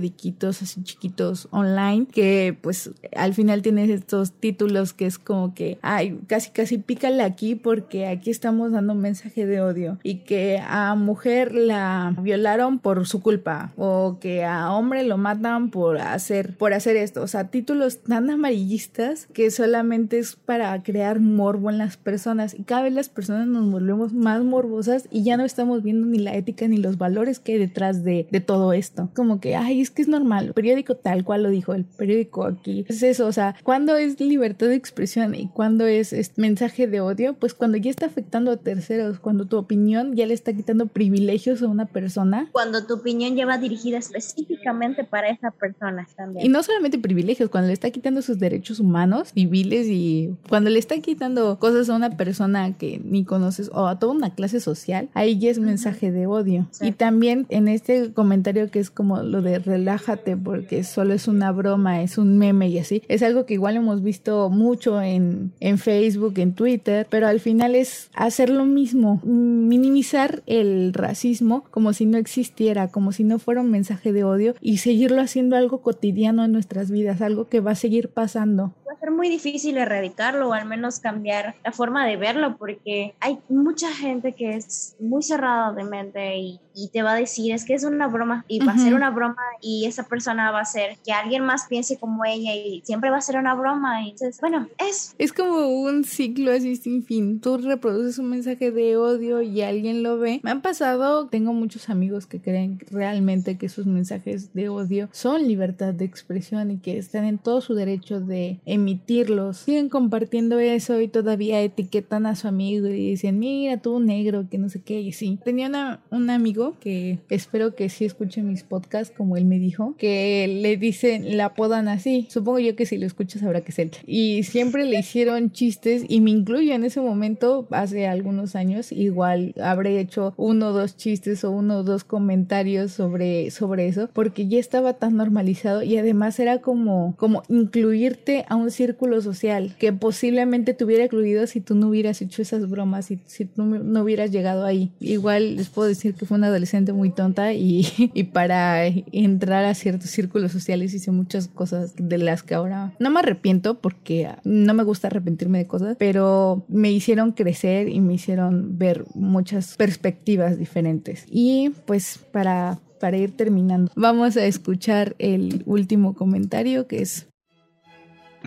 así 0.60 0.82
chiquitos 0.82 1.48
online 1.50 2.06
que 2.10 2.56
pues 2.60 2.90
al 3.16 3.34
final 3.34 3.62
tienes 3.62 3.90
estos 3.90 4.32
títulos 4.32 4.92
que 4.92 5.06
es 5.06 5.18
como 5.18 5.54
que, 5.54 5.78
ay, 5.82 6.18
casi 6.26 6.50
casi 6.50 6.78
pícale 6.78 7.22
aquí 7.22 7.54
porque 7.54 8.06
aquí 8.06 8.30
estamos 8.30 8.72
dando 8.72 8.92
un 8.92 9.00
mensaje 9.00 9.46
de 9.46 9.60
odio 9.60 9.98
y 10.02 10.16
que 10.16 10.60
a 10.66 10.94
mujer 10.94 11.54
la 11.54 12.14
violaron 12.20 12.78
por 12.78 13.06
su 13.06 13.20
culpa 13.20 13.72
o 13.76 14.18
que 14.20 14.44
a 14.44 14.72
hombre 14.72 15.02
lo 15.02 15.18
matan 15.18 15.70
por 15.70 15.98
hacer 15.98 16.56
por 16.56 16.72
hacer 16.72 16.96
esto, 16.96 17.22
o 17.22 17.26
sea, 17.26 17.48
títulos 17.48 18.02
tan 18.02 18.30
amarillistas 18.30 19.26
que 19.32 19.50
solamente 19.50 20.18
es 20.18 20.36
para 20.36 20.82
crear 20.82 21.20
morbo 21.20 21.70
en 21.70 21.78
las 21.78 21.96
personas 21.96 22.54
y 22.58 22.62
cada 22.62 22.82
vez 22.82 22.92
las 22.92 23.08
personas 23.08 23.46
nos 23.46 23.70
volvemos 23.70 24.12
más 24.12 24.42
morbosas 24.42 25.06
y 25.10 25.22
ya 25.24 25.36
no 25.36 25.44
estamos 25.44 25.82
viendo 25.82 26.06
ni 26.06 26.18
la 26.18 26.34
ética 26.34 26.68
ni 26.68 26.76
los 26.76 26.98
valores 26.98 27.38
que 27.38 27.52
hay 27.52 27.58
detrás 27.58 28.04
de, 28.04 28.26
de 28.30 28.40
todo 28.40 28.72
esto. 28.72 29.10
Como 29.14 29.40
que, 29.40 29.56
ay, 29.56 29.80
es 29.90 29.94
que 29.94 30.02
es 30.02 30.08
normal, 30.08 30.46
el 30.46 30.52
periódico 30.54 30.94
tal 30.94 31.24
cual 31.24 31.42
lo 31.42 31.50
dijo, 31.50 31.74
el 31.74 31.84
periódico 31.84 32.44
aquí. 32.44 32.84
Es 32.88 33.02
eso, 33.02 33.26
o 33.26 33.32
sea, 33.32 33.56
¿cuándo 33.64 33.96
es 33.96 34.20
libertad 34.20 34.68
de 34.68 34.76
expresión 34.76 35.34
y 35.34 35.48
cuándo 35.48 35.86
es, 35.86 36.12
es 36.12 36.38
mensaje 36.38 36.86
de 36.86 37.00
odio? 37.00 37.34
Pues 37.34 37.54
cuando 37.54 37.76
ya 37.76 37.90
está 37.90 38.06
afectando 38.06 38.52
a 38.52 38.56
terceros, 38.56 39.18
cuando 39.18 39.46
tu 39.46 39.56
opinión 39.56 40.14
ya 40.14 40.26
le 40.26 40.34
está 40.34 40.52
quitando 40.52 40.86
privilegios 40.86 41.62
a 41.62 41.66
una 41.66 41.86
persona. 41.86 42.48
Cuando 42.52 42.86
tu 42.86 42.94
opinión 42.94 43.34
ya 43.34 43.46
va 43.46 43.58
dirigida 43.58 43.98
específicamente 43.98 45.02
para 45.02 45.28
esa 45.30 45.50
persona 45.50 46.06
también. 46.16 46.46
Y 46.46 46.48
no 46.48 46.62
solamente 46.62 46.98
privilegios, 46.98 47.50
cuando 47.50 47.68
le 47.68 47.74
está 47.74 47.90
quitando 47.90 48.22
sus 48.22 48.38
derechos 48.38 48.78
humanos, 48.78 49.32
civiles 49.34 49.88
y 49.88 50.36
cuando 50.48 50.70
le 50.70 50.78
está 50.78 50.98
quitando 51.00 51.58
cosas 51.58 51.90
a 51.90 51.96
una 51.96 52.10
persona 52.16 52.76
que 52.76 53.00
ni 53.04 53.24
conoces 53.24 53.70
o 53.74 53.86
a 53.88 53.98
toda 53.98 54.12
una 54.12 54.34
clase 54.34 54.60
social, 54.60 55.08
ahí 55.14 55.38
ya 55.38 55.50
es 55.50 55.58
mensaje 55.58 56.12
de 56.12 56.26
odio. 56.26 56.68
Y 56.80 56.92
también 56.92 57.46
en 57.48 57.66
este 57.66 58.12
comentario 58.12 58.70
que 58.70 58.78
es 58.78 58.90
como 58.90 59.22
lo 59.22 59.42
de 59.42 59.58
relájate 59.80 60.36
porque 60.36 60.84
solo 60.84 61.14
es 61.14 61.26
una 61.26 61.52
broma, 61.52 62.02
es 62.02 62.18
un 62.18 62.36
meme 62.36 62.68
y 62.68 62.78
así, 62.78 63.02
es 63.08 63.22
algo 63.22 63.46
que 63.46 63.54
igual 63.54 63.76
hemos 63.76 64.02
visto 64.02 64.50
mucho 64.50 65.00
en, 65.00 65.52
en 65.60 65.78
Facebook, 65.78 66.34
en 66.36 66.54
Twitter, 66.54 67.06
pero 67.08 67.26
al 67.26 67.40
final 67.40 67.74
es 67.74 68.10
hacer 68.14 68.50
lo 68.50 68.66
mismo, 68.66 69.20
minimizar 69.24 70.42
el 70.46 70.92
racismo 70.92 71.64
como 71.70 71.92
si 71.94 72.04
no 72.04 72.18
existiera, 72.18 72.88
como 72.88 73.12
si 73.12 73.24
no 73.24 73.38
fuera 73.38 73.62
un 73.62 73.70
mensaje 73.70 74.12
de 74.12 74.22
odio 74.22 74.54
y 74.60 74.78
seguirlo 74.78 75.22
haciendo 75.22 75.56
algo 75.56 75.80
cotidiano 75.80 76.44
en 76.44 76.52
nuestras 76.52 76.90
vidas, 76.90 77.22
algo 77.22 77.48
que 77.48 77.60
va 77.60 77.72
a 77.72 77.76
seguir 77.76 78.10
pasando 78.10 78.74
va 78.90 78.94
a 78.94 78.98
ser 78.98 79.12
muy 79.12 79.28
difícil 79.28 79.76
erradicarlo 79.78 80.48
o 80.48 80.52
al 80.52 80.66
menos 80.66 80.98
cambiar 80.98 81.54
la 81.64 81.70
forma 81.70 82.06
de 82.06 82.16
verlo 82.16 82.56
porque 82.58 83.14
hay 83.20 83.38
mucha 83.48 83.94
gente 83.94 84.32
que 84.32 84.56
es 84.56 84.96
muy 84.98 85.22
cerrada 85.22 85.72
de 85.72 85.84
mente 85.84 86.38
y, 86.38 86.60
te 86.94 87.02
va 87.02 87.12
a 87.12 87.16
decir 87.16 87.52
es 87.52 87.66
que 87.66 87.74
es 87.74 87.84
una 87.84 88.08
broma 88.08 88.46
y 88.48 88.64
va 88.64 88.72
a 88.72 88.78
ser 88.78 88.94
una 88.94 89.10
broma 89.10 89.36
y 89.60 89.84
esa 89.84 90.04
persona 90.04 90.50
va 90.50 90.60
a 90.60 90.64
ser 90.64 90.96
que 91.04 91.12
alguien 91.12 91.44
más 91.44 91.66
piense 91.68 91.98
como 91.98 92.24
ella 92.24 92.54
y 92.54 92.80
siempre 92.86 93.10
va 93.10 93.18
a 93.18 93.20
ser 93.20 93.36
una 93.36 93.54
broma 93.54 94.02
y 94.02 94.10
entonces 94.10 94.40
bueno 94.40 94.66
es 94.78 95.14
es 95.18 95.30
como 95.34 95.68
un 95.68 96.04
ciclo 96.04 96.52
así 96.52 96.76
sin 96.76 97.04
fin. 97.04 97.40
Tú 97.40 97.58
reproduces 97.58 98.18
un 98.18 98.30
mensaje 98.30 98.70
de 98.70 98.96
odio 98.96 99.42
y 99.42 99.60
alguien 99.60 100.02
lo 100.02 100.18
ve. 100.18 100.40
Me 100.42 100.50
han 100.50 100.62
pasado 100.62 101.28
tengo 101.28 101.52
muchos 101.52 101.90
amigos 101.90 102.26
que 102.26 102.40
creen 102.40 102.80
realmente 102.90 103.58
que 103.58 103.68
sus 103.68 103.84
mensajes 103.84 104.54
de 104.54 104.70
odio 104.70 105.10
son 105.12 105.46
libertad 105.46 105.92
de 105.92 106.06
expresión 106.06 106.70
y 106.70 106.78
que 106.78 106.96
están 106.96 107.26
en 107.26 107.36
todo 107.36 107.60
su 107.60 107.74
derecho 107.74 108.20
de 108.20 108.58
emitirlos. 108.80 109.58
Siguen 109.58 109.88
compartiendo 109.88 110.58
eso 110.58 111.00
y 111.00 111.08
todavía 111.08 111.60
etiquetan 111.60 112.26
a 112.26 112.36
su 112.36 112.48
amigo 112.48 112.88
y 112.88 113.10
dicen, 113.10 113.38
mira, 113.38 113.76
tú 113.78 114.00
negro, 114.00 114.46
que 114.50 114.58
no 114.58 114.68
sé 114.68 114.82
qué, 114.82 115.00
y 115.00 115.12
sí. 115.12 115.38
Tenía 115.44 116.00
un 116.10 116.30
amigo 116.30 116.76
que 116.80 117.18
espero 117.28 117.74
que 117.74 117.88
sí 117.88 118.04
escuche 118.04 118.42
mis 118.42 118.62
podcasts, 118.62 119.14
como 119.16 119.36
él 119.36 119.44
me 119.44 119.58
dijo, 119.58 119.94
que 119.98 120.60
le 120.62 120.76
dicen, 120.76 121.36
la 121.36 121.46
apodan 121.46 121.88
así. 121.88 122.26
Supongo 122.30 122.58
yo 122.58 122.76
que 122.76 122.86
si 122.86 122.98
lo 122.98 123.06
escuchas 123.06 123.42
habrá 123.42 123.60
que 123.60 123.72
ser. 123.72 123.90
Y 124.06 124.42
siempre 124.42 124.84
le 124.84 124.98
hicieron 124.98 125.52
chistes 125.52 126.04
y 126.08 126.20
me 126.20 126.30
incluyo 126.30 126.74
en 126.74 126.84
ese 126.84 127.00
momento, 127.00 127.68
hace 127.70 128.06
algunos 128.06 128.56
años, 128.56 128.92
igual 128.92 129.54
habré 129.62 130.00
hecho 130.00 130.34
uno 130.36 130.68
o 130.68 130.72
dos 130.72 130.96
chistes 130.96 131.44
o 131.44 131.50
uno 131.50 131.78
o 131.78 131.82
dos 131.82 132.04
comentarios 132.04 132.92
sobre, 132.92 133.50
sobre 133.50 133.88
eso, 133.88 134.08
porque 134.12 134.48
ya 134.48 134.58
estaba 134.58 134.94
tan 134.94 135.16
normalizado 135.16 135.82
y 135.82 135.96
además 135.96 136.38
era 136.40 136.60
como, 136.60 137.14
como 137.16 137.42
incluirte 137.48 138.44
a 138.48 138.56
un 138.56 138.69
círculo 138.70 139.20
social 139.22 139.74
que 139.78 139.92
posiblemente 139.92 140.74
te 140.74 140.84
hubiera 140.84 141.04
incluido 141.04 141.46
si 141.46 141.60
tú 141.60 141.74
no 141.74 141.88
hubieras 141.88 142.20
hecho 142.22 142.42
esas 142.42 142.68
bromas 142.68 143.10
y 143.10 143.20
si 143.26 143.44
tú 143.44 143.64
no 143.64 144.02
hubieras 144.02 144.30
llegado 144.30 144.64
ahí. 144.64 144.92
Igual 145.00 145.56
les 145.56 145.68
puedo 145.68 145.88
decir 145.88 146.14
que 146.14 146.26
fue 146.26 146.36
una 146.36 146.48
adolescente 146.48 146.92
muy 146.92 147.10
tonta 147.10 147.52
y, 147.52 147.86
y 148.14 148.24
para 148.24 148.86
entrar 148.86 149.64
a 149.64 149.74
ciertos 149.74 150.10
círculos 150.10 150.52
sociales 150.52 150.94
hice 150.94 151.10
muchas 151.10 151.48
cosas 151.48 151.94
de 151.96 152.18
las 152.18 152.42
que 152.42 152.54
ahora 152.54 152.94
no 152.98 153.10
me 153.10 153.20
arrepiento 153.20 153.80
porque 153.80 154.28
no 154.44 154.74
me 154.74 154.84
gusta 154.84 155.08
arrepentirme 155.08 155.58
de 155.58 155.66
cosas, 155.66 155.96
pero 155.98 156.64
me 156.68 156.90
hicieron 156.92 157.32
crecer 157.32 157.88
y 157.88 158.00
me 158.00 158.14
hicieron 158.14 158.78
ver 158.78 159.04
muchas 159.14 159.76
perspectivas 159.76 160.58
diferentes. 160.58 161.24
Y 161.30 161.70
pues 161.86 162.18
para 162.32 162.80
para 163.00 163.16
ir 163.16 163.34
terminando. 163.36 163.90
Vamos 163.96 164.36
a 164.36 164.44
escuchar 164.44 165.16
el 165.18 165.62
último 165.66 166.14
comentario 166.14 166.86
que 166.86 167.02
es 167.02 167.29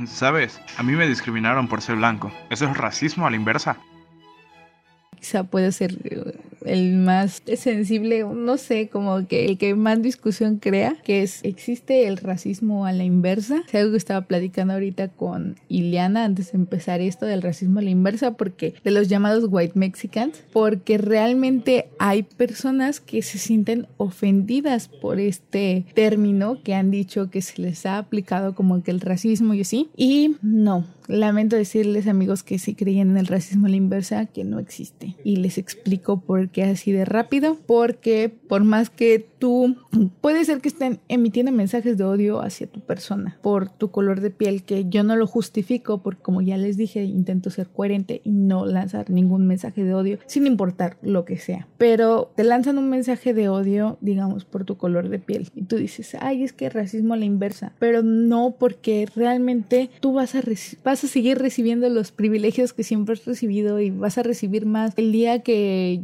Sabes, 0.08 0.60
a 0.78 0.84
mí 0.84 0.94
me 0.94 1.08
discriminaron 1.08 1.68
por 1.68 1.82
ser 1.82 1.96
blanco. 1.96 2.32
¿Eso 2.50 2.66
es 2.66 2.78
racismo 2.78 3.28
a 3.28 3.30
la 3.30 3.36
inversa? 3.36 3.78
quizá 5.24 5.46
puede 5.46 5.72
ser 5.72 5.98
eh, 6.04 6.38
el 6.66 6.96
más 6.96 7.42
sensible, 7.56 8.24
no 8.24 8.58
sé, 8.58 8.90
como 8.90 9.28
que 9.28 9.46
el 9.46 9.58
que 9.58 9.76
más 9.76 10.02
discusión 10.02 10.58
crea, 10.58 10.96
que 11.04 11.24
es, 11.24 11.40
¿existe 11.44 12.08
el 12.08 12.18
racismo 12.18 12.86
a 12.86 12.92
la 12.92 13.04
inversa? 13.04 13.64
Es 13.68 13.76
algo 13.76 13.92
que 13.92 13.98
estaba 13.98 14.22
platicando 14.22 14.74
ahorita 14.74 15.10
con 15.10 15.56
Ileana 15.68 16.26
antes 16.26 16.52
de 16.52 16.58
empezar 16.58 17.02
esto 17.02 17.26
del 17.26 17.42
racismo 17.42 17.80
a 17.80 17.84
la 17.84 17.90
inversa, 17.90 18.32
porque 18.34 18.74
de 18.84 18.92
los 18.92 19.08
llamados 19.08 19.46
white 19.50 19.78
mexicans, 19.78 20.44
porque 20.52 20.98
realmente 20.98 21.90
hay 22.00 22.24
personas 22.24 23.00
que 23.00 23.22
se 23.22 23.38
sienten 23.38 23.88
ofendidas 23.98 24.88
por 24.88 25.20
este 25.20 25.86
término 25.94 26.62
que 26.64 26.76
han 26.76 26.92
dicho 26.92 27.30
que 27.30 27.42
se 27.42 27.62
les 27.62 27.86
ha 27.86 27.98
aplicado 27.98 28.56
como 28.56 28.84
que 28.84 28.92
el 28.92 29.02
racismo 29.02 29.54
y 29.54 29.62
así, 29.62 29.90
y 29.96 30.36
no, 30.42 30.86
Lamento 31.08 31.58
decirles 31.58 32.08
amigos 32.08 32.44
que 32.44 32.60
si 32.60 32.76
creían 32.76 33.12
en 33.12 33.18
el 33.18 33.28
racismo 33.28 33.68
a 33.68 33.70
la 33.70 33.76
inversa, 33.76 34.26
que 34.26 34.44
no 34.46 34.60
existe. 34.60 35.16
Y 35.24 35.36
les 35.38 35.58
explico 35.58 36.22
por 36.22 36.50
qué 36.54 36.64
así 36.64 36.94
de 36.94 37.04
rápido. 37.04 37.58
Porque 37.66 38.34
por 38.48 38.64
más 38.64 38.90
que 38.90 39.26
tú, 39.40 39.76
puede 40.22 40.46
ser 40.46 40.62
que 40.62 40.70
estén 40.70 41.00
emitiendo 41.10 41.52
mensajes 41.52 41.98
de 41.98 42.06
odio 42.06 42.42
hacia 42.42 42.68
tu 42.68 42.80
persona 42.80 43.38
por 43.42 43.70
tu 43.70 43.92
color 43.92 44.22
de 44.22 44.30
piel, 44.30 44.64
que 44.64 44.86
yo 44.88 45.04
no 45.04 45.18
lo 45.18 45.28
justifico 45.28 46.02
porque 46.02 46.22
como 46.22 46.42
ya 46.42 46.58
les 46.58 46.78
dije, 46.78 47.04
intento 47.04 47.50
ser 47.50 47.68
coherente 47.68 48.22
y 48.24 48.32
no 48.32 48.66
lanzar 48.66 49.10
ningún 49.10 49.46
mensaje 49.48 49.84
de 49.84 49.94
odio, 49.94 50.20
sin 50.28 50.48
importar 50.48 50.98
lo 51.02 51.26
que 51.26 51.38
sea. 51.38 51.68
Pero 51.78 52.32
te 52.36 52.44
lanzan 52.44 52.78
un 52.78 52.90
mensaje 52.90 53.34
de 53.34 53.50
odio, 53.50 53.98
digamos, 54.00 54.46
por 54.46 54.64
tu 54.64 54.78
color 54.78 55.10
de 55.10 55.20
piel. 55.20 55.50
Y 55.56 55.64
tú 55.64 55.76
dices, 55.76 56.16
ay, 56.20 56.44
es 56.44 56.54
que 56.54 56.70
racismo 56.70 57.14
a 57.14 57.18
la 57.18 57.26
inversa. 57.26 57.74
Pero 57.80 58.04
no 58.04 58.56
porque 58.58 59.08
realmente 59.16 59.90
tú 60.00 60.14
vas 60.14 60.36
a 60.36 60.44
vas 60.84 61.04
a 61.04 61.08
seguir 61.08 61.38
recibiendo 61.38 61.90
los 61.90 62.12
privilegios 62.12 62.74
que 62.74 62.84
siempre 62.84 63.14
has 63.14 63.26
recibido 63.26 63.80
y 63.80 63.90
vas 63.90 64.18
a 64.18 64.24
recibir 64.24 64.66
más. 64.66 64.94
El 64.98 65.12
día 65.12 65.40
que 65.40 66.02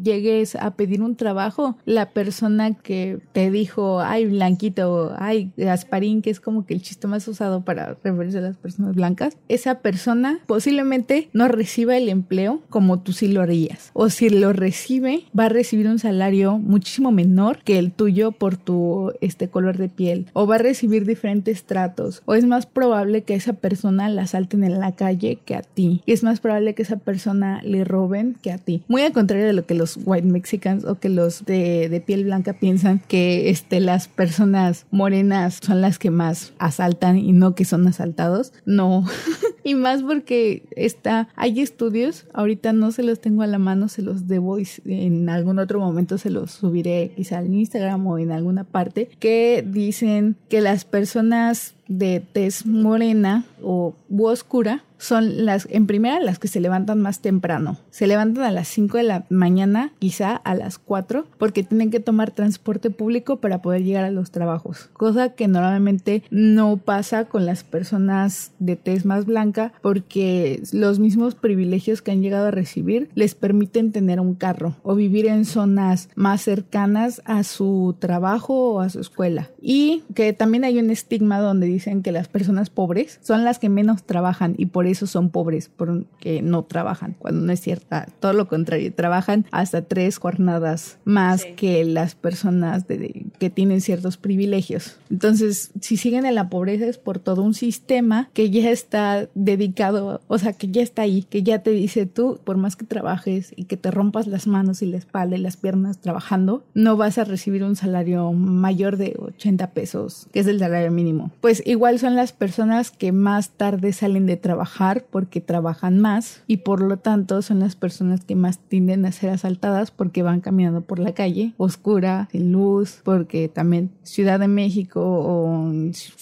a 0.59 0.71
pedir 0.71 1.01
un 1.01 1.15
trabajo, 1.15 1.77
la 1.85 2.09
persona 2.11 2.73
que 2.73 3.19
te 3.31 3.51
dijo, 3.51 3.99
ay, 3.99 4.25
blanquito, 4.25 5.13
ay, 5.17 5.51
Gasparín, 5.57 6.21
que 6.21 6.29
es 6.29 6.39
como 6.39 6.65
que 6.65 6.73
el 6.73 6.81
chiste 6.81 7.07
más 7.07 7.27
usado 7.27 7.63
para 7.63 7.97
referirse 8.03 8.39
a 8.39 8.41
las 8.41 8.57
personas 8.57 8.95
blancas, 8.95 9.37
esa 9.47 9.79
persona 9.79 10.39
posiblemente 10.45 11.29
no 11.33 11.47
reciba 11.47 11.97
el 11.97 12.09
empleo 12.09 12.61
como 12.69 12.99
tú 12.99 13.13
sí 13.13 13.27
lo 13.27 13.41
harías. 13.41 13.91
O 13.93 14.09
si 14.09 14.29
lo 14.29 14.53
recibe, 14.53 15.23
va 15.37 15.45
a 15.45 15.49
recibir 15.49 15.87
un 15.87 15.99
salario 15.99 16.57
muchísimo 16.57 17.11
menor 17.11 17.59
que 17.63 17.79
el 17.79 17.91
tuyo 17.91 18.31
por 18.31 18.57
tu 18.57 19.13
este 19.21 19.49
color 19.49 19.77
de 19.77 19.89
piel. 19.89 20.27
O 20.33 20.47
va 20.47 20.55
a 20.55 20.59
recibir 20.59 21.05
diferentes 21.05 21.63
tratos. 21.63 22.21
O 22.25 22.35
es 22.35 22.45
más 22.45 22.65
probable 22.65 23.23
que 23.23 23.35
esa 23.35 23.53
persona 23.53 24.09
la 24.09 24.27
salten 24.27 24.63
en 24.63 24.79
la 24.79 24.93
calle 24.93 25.39
que 25.43 25.55
a 25.55 25.61
ti. 25.61 26.01
Y 26.05 26.11
es 26.11 26.23
más 26.23 26.39
probable 26.39 26.75
que 26.75 26.83
esa 26.83 26.97
persona 26.97 27.61
le 27.63 27.83
roben 27.83 28.35
que 28.41 28.51
a 28.51 28.57
ti. 28.57 28.83
Muy 28.87 29.01
al 29.01 29.13
contrario 29.13 29.45
de 29.45 29.53
lo 29.53 29.65
que 29.65 29.73
los 29.73 29.97
white 30.03 30.27
mexicans 30.29 30.85
o 30.85 30.95
que 30.99 31.09
los 31.09 31.45
de, 31.45 32.03
piel 32.05 32.23
blanca 32.23 32.53
piensan 32.53 33.01
que 33.07 33.49
este, 33.49 33.79
las 33.79 34.07
personas 34.07 34.85
morenas 34.91 35.59
son 35.61 35.81
las 35.81 35.99
que 35.99 36.11
más 36.11 36.53
asaltan 36.59 37.17
y 37.17 37.33
no 37.33 37.55
que 37.55 37.65
son 37.65 37.87
asaltados. 37.87 38.53
No. 38.65 39.05
y 39.63 39.75
más 39.75 40.03
porque 40.03 40.63
está, 40.75 41.29
hay 41.35 41.59
estudios, 41.59 42.25
ahorita 42.33 42.73
no 42.73 42.91
se 42.91 43.03
los 43.03 43.19
tengo 43.19 43.43
a 43.43 43.47
la 43.47 43.59
mano, 43.59 43.87
se 43.87 44.01
los 44.01 44.27
debo 44.27 44.57
en 44.85 45.29
algún 45.29 45.59
otro 45.59 45.79
momento 45.79 46.17
se 46.17 46.29
los 46.29 46.51
subiré 46.51 47.11
quizá 47.15 47.39
en 47.39 47.53
Instagram 47.53 48.05
o 48.07 48.17
en 48.17 48.31
alguna 48.31 48.63
parte, 48.63 49.09
que 49.19 49.63
dicen 49.65 50.35
que 50.49 50.61
las 50.61 50.85
personas 50.85 51.75
de 51.89 52.21
tez 52.21 52.65
morena 52.65 53.43
o 53.61 53.95
oscura 54.17 54.83
son 54.99 55.45
las, 55.45 55.67
en 55.71 55.87
primera, 55.87 56.19
las 56.19 56.37
que 56.37 56.47
se 56.47 56.59
levantan 56.59 57.01
más 57.01 57.21
temprano. 57.21 57.77
Se 57.89 58.05
levantan 58.05 58.43
a 58.43 58.51
las 58.51 58.67
5 58.67 58.97
de 58.97 59.03
la 59.03 59.25
mañana, 59.29 59.93
quizá 59.97 60.35
a 60.35 60.53
las 60.53 60.77
4, 60.77 61.25
porque 61.37 61.63
tienen 61.63 61.89
que 61.89 61.99
tomar 61.99 62.31
transporte 62.31 62.89
público 62.91 63.37
para 63.37 63.61
poder 63.61 63.83
llegar 63.83 64.03
a 64.03 64.11
los 64.11 64.29
trabajos. 64.31 64.89
Cosa 64.93 65.29
que 65.29 65.47
normalmente 65.47 66.23
no 66.29 66.77
pasa 66.77 67.25
con 67.25 67.45
las 67.45 67.63
personas 67.63 68.51
de 68.59 68.75
tez 68.75 69.05
más 69.05 69.25
blanca, 69.25 69.73
porque 69.81 70.61
los 70.73 70.99
mismos 70.99 71.33
privilegios 71.35 72.01
que 72.01 72.11
han 72.11 72.21
llegado 72.21 72.47
a 72.47 72.51
recibir 72.51 73.09
les 73.15 73.35
permiten 73.35 73.91
tener 73.91 74.19
un 74.19 74.35
carro 74.35 74.75
o 74.83 74.95
vivir 74.95 75.27
en 75.27 75.45
zonas 75.45 76.09
más 76.15 76.41
cercanas 76.41 77.21
a 77.23 77.43
su 77.43 77.95
trabajo 77.99 78.73
o 78.73 78.79
a 78.81 78.89
su 78.89 78.99
escuela. 78.99 79.49
Y 79.61 80.03
que 80.13 80.33
también 80.33 80.65
hay 80.65 80.77
un 80.77 80.89
estigma 80.89 81.39
donde 81.39 81.67
dicen 81.79 82.03
que 82.03 82.11
las 82.11 82.27
personas 82.27 82.69
pobres 82.69 83.19
son 83.21 83.45
las 83.45 83.57
que 83.57 83.69
menos 83.69 84.03
trabajan 84.03 84.55
y 84.57 84.65
por 84.65 84.85
eso 84.85 85.07
son 85.07 85.29
pobres, 85.29 85.71
porque 85.73 86.41
no 86.41 86.63
trabajan, 86.63 87.15
cuando 87.17 87.41
no 87.45 87.53
es 87.53 87.61
cierta, 87.61 88.07
todo 88.19 88.33
lo 88.33 88.47
contrario, 88.47 88.93
trabajan 88.93 89.45
hasta 89.51 89.81
tres 89.81 90.17
jornadas 90.17 90.97
más 91.05 91.45
que 91.45 91.85
las 91.85 92.15
personas 92.15 92.85
que 92.85 93.49
tienen 93.49 93.79
ciertos 93.79 94.17
privilegios. 94.17 94.97
Entonces, 95.09 95.71
si 95.79 95.95
siguen 95.95 96.25
en 96.25 96.35
la 96.35 96.49
pobreza 96.49 96.85
es 96.85 96.97
por 96.97 97.19
todo 97.19 97.43
un 97.43 97.53
sistema 97.53 98.29
que 98.33 98.49
ya 98.49 98.69
está 98.69 99.29
dedicado, 99.33 100.21
o 100.27 100.37
sea, 100.37 100.53
que 100.53 100.67
ya 100.67 100.81
está 100.81 101.03
ahí, 101.03 101.23
que 101.23 101.43
ya 101.43 101.63
te 101.63 101.71
dice 101.71 102.05
tú, 102.05 102.39
por 102.43 102.57
más 102.57 102.75
que 102.75 102.85
trabajes 102.85 103.53
y 103.55 103.65
que 103.65 103.77
te 103.77 103.89
rompas 103.89 104.27
las 104.27 104.47
manos 104.47 104.81
y 104.81 104.87
la 104.87 104.97
espalda 104.97 105.37
y 105.37 105.39
las 105.39 105.55
piernas 105.55 105.99
trabajando, 106.01 106.63
no 106.73 106.97
vas 106.97 107.17
a 107.17 107.23
recibir 107.23 107.63
un 107.63 107.75
salario 107.75 108.33
mayor 108.33 108.97
de 108.97 109.15
80 109.17 109.71
pesos, 109.71 110.27
que 110.33 110.41
es 110.41 110.47
el 110.47 110.59
salario 110.59 110.91
mínimo. 110.91 111.31
Pues 111.41 111.63
igual 111.69 111.99
son 111.99 112.15
las 112.15 112.33
personas 112.33 112.89
que 112.89 113.11
más 113.11 113.51
tarde 113.51 113.93
salen 113.93 114.25
de 114.25 114.37
trabajar 114.37 115.05
porque 115.09 115.39
trabajan 115.39 115.99
más 115.99 116.41
y 116.47 116.57
por 116.57 116.81
lo 116.81 116.97
tanto 116.97 117.43
son 117.43 117.59
las 117.59 117.75
personas 117.75 118.25
que 118.25 118.35
más 118.35 118.57
tienden 118.57 119.05
a 119.05 119.11
ser 119.11 119.29
asaltadas 119.29 119.91
porque 119.91 120.23
van 120.23 120.41
caminando 120.41 120.81
por 120.81 120.97
la 120.97 121.13
calle 121.13 121.53
oscura, 121.57 122.27
sin 122.31 122.51
luz, 122.51 123.01
porque 123.03 123.49
también 123.49 123.91
Ciudad 124.01 124.39
de 124.39 124.47
México 124.47 125.01
o 125.03 125.71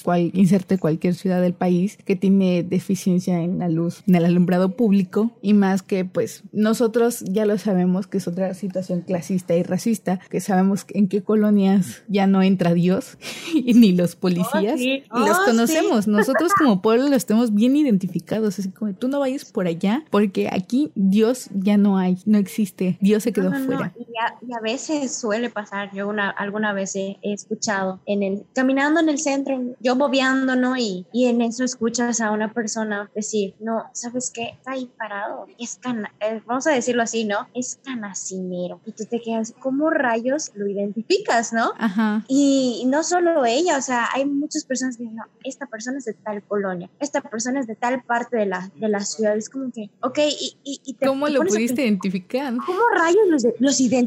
cual, 0.04 0.32
inserte 0.34 0.78
cualquier 0.78 1.16
ciudad 1.16 1.42
del 1.42 1.54
país 1.54 1.98
que 2.04 2.18
tiene 2.18 2.64
deficiencia 2.64 3.42
en 3.42 3.60
la 3.60 3.70
luz, 3.70 4.04
en 4.06 4.16
el 4.16 4.26
alumbrado 4.26 4.76
público 4.76 5.32
y 5.42 5.54
más 5.54 5.82
que 5.82 6.04
pues 6.04 6.44
nosotros 6.52 7.24
ya 7.26 7.46
lo 7.46 7.58
sabemos 7.58 8.08
que 8.08 8.18
es 8.18 8.28
otra 8.28 8.54
situación 8.54 9.00
clasista 9.00 9.56
y 9.56 9.64
racista, 9.64 10.20
que 10.30 10.42
sabemos 10.42 10.86
en 10.90 11.08
qué 11.08 11.24
colonias 11.24 12.04
ya 12.10 12.28
no 12.28 12.44
entra 12.44 12.74
Dios 12.74 13.18
ni 13.66 13.94
los 13.94 14.18
policías 14.18 14.82
y 14.82 15.04
los 15.10 15.37
oh, 15.40 15.46
conocemos. 15.46 16.08
Nosotros 16.08 16.52
como 16.58 16.82
pueblo 16.82 17.08
los 17.08 17.26
tenemos 17.26 17.54
bien 17.54 17.76
identificados, 17.76 18.60
así 18.60 18.70
como 18.70 18.94
tú 18.94 19.08
no 19.08 19.20
vayas 19.20 19.46
por 19.46 19.68
allá 19.68 20.04
porque 20.10 20.50
aquí 20.52 20.92
Dios 20.96 21.50
ya 21.54 21.78
no 21.78 21.98
hay, 21.98 22.18
no 22.26 22.38
existe, 22.38 22.98
Dios 23.02 23.24
se 23.24 23.34
quedó 23.34 23.52
fuera. 23.52 23.94
Y, 24.42 24.54
a, 24.54 24.60
veces 24.60 25.16
suele 25.16 25.50
pasar, 25.50 25.92
yo 25.94 26.08
una, 26.08 26.30
alguna 26.30 26.74
vez 26.74 26.96
he, 26.96 27.18
escuchado 27.22 28.00
en 28.06 28.24
el 28.24 28.46
caminando 28.54 29.00
en 29.00 29.10
el 29.10 29.20
centro, 29.20 29.60
yo 29.80 29.96
bobeando, 29.96 30.56
¿no? 30.56 30.78
Y, 30.78 31.06
y 31.12 31.26
en 31.26 31.42
eso 31.42 31.64
escuchas 31.64 32.22
a 32.22 32.32
una 32.32 32.52
persona 32.54 33.10
decir, 33.14 33.54
no, 33.60 33.86
¿sabes 33.94 34.32
qué? 34.32 34.50
Está 34.50 34.72
ahí 34.72 34.90
parado, 34.98 35.48
es 35.60 35.76
cana, 35.76 36.12
eh, 36.20 36.42
vamos 36.46 36.68
a 36.68 36.72
decirlo 36.72 37.04
así, 37.04 37.26
¿no? 37.26 37.48
Es 37.54 37.80
canacinero. 37.84 38.80
Y 38.86 38.92
tú 38.92 39.06
te 39.06 39.22
quedas, 39.22 39.54
¿cómo 39.60 39.90
rayos 39.90 40.52
lo 40.56 40.68
identificas, 40.68 41.54
no? 41.54 41.74
Ajá. 41.78 42.24
Y, 42.28 42.86
no 42.88 43.04
solo 43.04 43.46
ella, 43.46 43.78
o 43.78 43.82
sea, 43.82 44.08
hay 44.14 44.26
muchas 44.26 44.64
personas 44.64 44.98
que 44.98 45.04
dicen, 45.04 45.18
no, 45.18 45.24
esta 45.44 45.66
persona 45.66 45.98
es 45.98 46.06
de 46.06 46.14
tal 46.14 46.42
colonia, 46.44 46.90
esta 47.00 47.22
persona 47.22 47.60
es 47.60 47.68
de 47.68 47.76
tal 47.76 48.02
parte 48.04 48.38
de 48.38 48.46
la, 48.46 48.72
de 48.76 48.90
la 48.90 49.02
ciudad. 49.02 49.36
Es 49.36 49.50
como 49.50 49.72
que, 49.72 49.90
ok, 50.02 50.20
y, 50.20 50.58
y, 50.64 50.94
te, 50.94 51.06
¿Cómo 51.06 51.28
lo 51.28 51.42
pudiste 51.42 51.84
identificar? 51.84 52.54
¿Cómo 52.66 52.80
rayos 52.96 53.28
los, 53.30 53.44
los 53.60 53.80
identificas, 53.80 54.07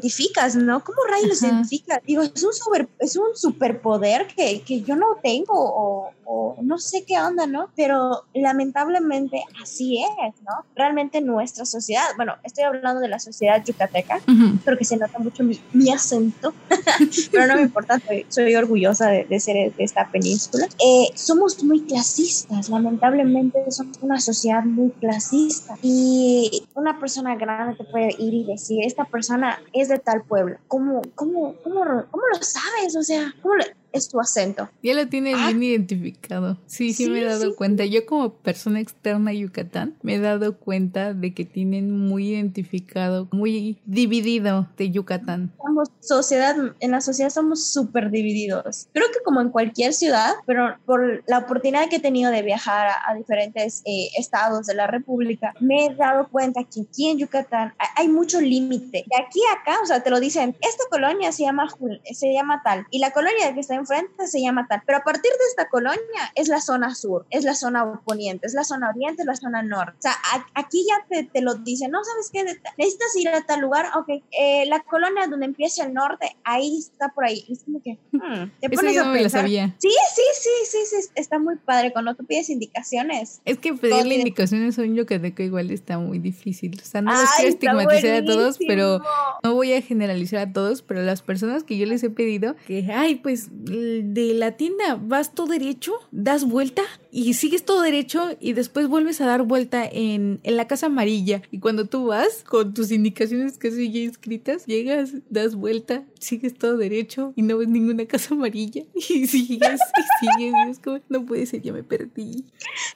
no? 0.56 0.82
¿Cómo 0.84 0.98
rayos 1.08 1.28
los 1.28 1.42
identificas? 1.42 2.00
Digo, 2.06 2.22
es 2.22 2.42
un, 2.42 2.52
super, 2.52 2.88
es 2.98 3.16
un 3.16 3.34
superpoder 3.34 4.26
que, 4.28 4.62
que 4.62 4.82
yo 4.82 4.96
no 4.96 5.16
tengo 5.22 5.54
o, 5.54 6.10
o 6.32 6.54
no 6.62 6.78
sé 6.78 7.04
qué 7.04 7.18
onda, 7.18 7.48
¿no? 7.48 7.70
Pero 7.74 8.22
lamentablemente 8.34 9.42
así 9.60 10.00
es, 10.00 10.34
¿no? 10.42 10.64
Realmente 10.76 11.20
nuestra 11.20 11.64
sociedad, 11.64 12.04
bueno, 12.16 12.36
estoy 12.44 12.62
hablando 12.62 13.00
de 13.00 13.08
la 13.08 13.18
sociedad 13.18 13.64
yucateca, 13.64 14.20
creo 14.64 14.78
que 14.78 14.84
se 14.84 14.96
nota 14.96 15.18
mucho 15.18 15.42
mi, 15.42 15.60
mi 15.72 15.90
acento, 15.90 16.54
pero 17.32 17.48
no 17.48 17.56
me 17.56 17.62
importa, 17.62 18.00
soy, 18.28 18.54
orgullosa 18.54 19.08
de, 19.08 19.40
ser 19.40 19.74
de 19.74 19.84
esta 19.84 20.08
península. 20.08 20.68
Eh, 20.78 21.08
somos 21.14 21.64
muy 21.64 21.80
clasistas, 21.82 22.68
lamentablemente 22.68 23.58
somos 23.70 23.98
una 24.00 24.20
sociedad 24.20 24.62
muy 24.62 24.90
clasista 25.00 25.78
y 25.82 26.62
una 26.74 27.00
persona 27.00 27.34
grande 27.34 27.76
te 27.76 27.84
puede 27.84 28.14
ir 28.18 28.34
y 28.34 28.44
decir, 28.44 28.84
esta 28.84 29.04
persona 29.04 29.58
es 29.72 29.88
de 29.94 29.98
tal 30.00 30.22
pueblo. 30.22 30.58
¿Cómo, 30.68 31.02
cómo, 31.14 31.56
cómo, 31.62 31.84
cómo 32.10 32.26
lo 32.32 32.42
sabes? 32.42 32.96
O 32.96 33.02
sea, 33.02 33.34
¿cómo 33.42 33.56
lo, 33.56 33.64
es 33.92 34.08
tu 34.08 34.20
acento. 34.20 34.68
Ya 34.82 34.94
lo 34.94 35.06
tiene 35.08 35.34
ah. 35.34 35.48
bien 35.48 35.62
identificado. 35.62 36.58
Sí, 36.66 36.92
sí, 36.92 37.08
me 37.08 37.20
he 37.20 37.24
dado 37.24 37.54
cuenta. 37.56 37.84
Yo 37.84 38.06
como 38.06 38.34
persona 38.34 38.80
externa 38.80 39.30
a 39.30 39.34
Yucatán 39.34 39.96
me 40.02 40.14
he 40.14 40.18
dado 40.20 40.56
cuenta 40.56 41.14
de 41.14 41.34
que 41.34 41.44
tienen 41.44 41.90
muy 41.90 42.30
identificado, 42.30 43.28
muy 43.32 43.78
dividido 43.84 44.68
de 44.76 44.90
Yucatán. 44.90 45.52
Somos 45.58 45.90
sociedad, 46.00 46.56
en 46.80 46.90
la 46.90 47.00
sociedad 47.00 47.30
somos 47.30 47.66
súper 47.72 48.10
divididos. 48.10 48.88
Creo 48.92 49.06
que 49.12 49.22
como 49.24 49.40
en 49.40 49.50
cualquier 49.50 49.92
ciudad, 49.92 50.34
pero 50.46 50.76
por 50.86 51.22
la 51.26 51.38
oportunidad 51.38 51.88
que 51.88 51.96
he 51.96 52.00
tenido 52.00 52.30
de 52.30 52.42
viajar 52.42 52.88
a, 53.06 53.14
diferentes 53.14 53.82
eh, 53.84 54.08
estados 54.18 54.66
de 54.66 54.74
la 54.74 54.86
República, 54.86 55.52
me 55.60 55.86
he 55.86 55.94
dado 55.94 56.28
cuenta 56.28 56.64
que 56.64 56.82
aquí 56.82 57.08
en 57.08 57.18
Yucatán 57.18 57.74
hay, 57.96 58.08
mucho 58.08 58.40
límite. 58.40 59.04
De 59.06 59.16
aquí 59.24 59.40
a 59.50 59.60
acá, 59.60 59.80
o 59.82 59.86
sea, 59.86 60.02
te 60.02 60.10
lo 60.10 60.20
dicen, 60.20 60.56
esta 60.60 60.84
colonia 60.90 61.32
se 61.32 61.44
llama, 61.44 61.68
se 62.12 62.32
llama 62.32 62.62
tal, 62.64 62.86
y 62.90 62.98
la 62.98 63.12
colonia 63.12 63.54
que 63.54 63.60
está 63.60 63.74
enfrente 63.80 64.26
se 64.26 64.40
llama 64.40 64.66
tal. 64.68 64.82
Pero 64.86 64.98
a 64.98 65.02
partir 65.02 65.30
de 65.30 65.46
esta 65.48 65.68
colonia 65.68 66.00
es 66.34 66.48
la 66.48 66.60
zona 66.60 66.94
sur, 66.94 67.26
es 67.30 67.44
la 67.44 67.54
zona 67.54 68.00
poniente, 68.04 68.46
es 68.46 68.54
la 68.54 68.64
zona 68.64 68.90
oriente, 68.90 69.22
es 69.22 69.26
la 69.26 69.36
zona 69.36 69.62
norte. 69.62 69.96
O 69.98 70.02
sea, 70.02 70.14
aquí 70.54 70.86
ya 70.88 71.04
te, 71.08 71.24
te 71.24 71.40
lo 71.42 71.54
dicen, 71.54 71.90
no 71.90 72.02
sabes 72.04 72.30
qué, 72.32 72.44
necesitas 72.78 73.16
ir 73.16 73.28
a 73.28 73.44
tal 73.44 73.60
lugar, 73.60 73.86
ok, 73.96 74.22
eh, 74.38 74.64
la 74.66 74.80
colonia 74.80 75.26
donde 75.26 75.46
empieza 75.46 75.84
el 75.84 75.94
norte, 75.94 76.36
ahí 76.44 76.78
está 76.78 77.08
por 77.08 77.24
ahí. 77.24 77.44
Es 77.48 77.64
como 77.64 77.82
que, 77.82 77.98
hmm, 78.12 78.50
te 78.60 78.70
pones 78.70 78.98
a 78.98 79.12
pensar. 79.12 79.48
Sí, 79.48 79.58
sí, 79.78 80.22
sí, 80.34 80.50
sí, 80.64 80.78
sí, 80.84 81.10
está 81.14 81.38
muy 81.38 81.56
padre 81.56 81.92
cuando 81.92 82.14
tú 82.14 82.24
pides 82.24 82.50
indicaciones. 82.50 83.40
Es 83.44 83.58
que 83.58 83.74
pedirle 83.74 84.16
indicaciones 84.16 84.78
a 84.78 84.82
un 84.82 84.94
yucateco 84.94 85.42
igual 85.42 85.70
está 85.70 85.98
muy 85.98 86.18
difícil. 86.18 86.78
O 86.80 86.84
sea, 86.84 87.02
no 87.02 87.12
los 87.12 87.30
quiero 87.36 87.50
estigmatizar 87.50 88.14
a 88.16 88.24
todos, 88.24 88.58
pero 88.66 89.02
no 89.42 89.54
voy 89.54 89.72
a 89.72 89.82
generalizar 89.82 90.48
a 90.48 90.52
todos, 90.52 90.82
pero 90.82 91.02
las 91.02 91.22
personas 91.22 91.64
que 91.64 91.78
yo 91.78 91.86
les 91.86 92.02
he 92.02 92.10
pedido 92.10 92.56
que, 92.66 92.86
ay, 92.92 93.16
pues 93.16 93.48
de 93.70 94.34
la 94.34 94.56
tienda 94.56 94.98
vas 95.00 95.34
todo 95.34 95.46
derecho, 95.46 95.92
das 96.10 96.44
vuelta 96.44 96.82
y 97.12 97.34
sigues 97.34 97.64
todo 97.64 97.82
derecho 97.82 98.36
y 98.40 98.52
después 98.52 98.88
vuelves 98.88 99.20
a 99.20 99.26
dar 99.26 99.42
vuelta 99.42 99.84
en, 99.84 100.40
en 100.42 100.56
la 100.56 100.66
casa 100.66 100.86
amarilla. 100.86 101.42
Y 101.50 101.60
cuando 101.60 101.86
tú 101.86 102.06
vas 102.06 102.42
con 102.44 102.74
tus 102.74 102.90
indicaciones 102.90 103.58
que 103.58 103.70
ya 103.70 104.00
escritas, 104.00 104.66
llegas, 104.66 105.12
das 105.28 105.54
vuelta, 105.54 106.04
sigues 106.18 106.54
todo 106.54 106.76
derecho 106.76 107.32
y 107.36 107.42
no 107.42 107.58
ves 107.58 107.68
ninguna 107.68 108.06
casa 108.06 108.34
amarilla. 108.34 108.84
Y 109.10 109.26
sigues 109.26 109.80
y 109.80 110.36
sigues. 110.36 110.80
No 111.08 111.26
puede 111.26 111.46
ser, 111.46 111.62
ya 111.62 111.72
me 111.72 111.82
perdí. 111.82 112.44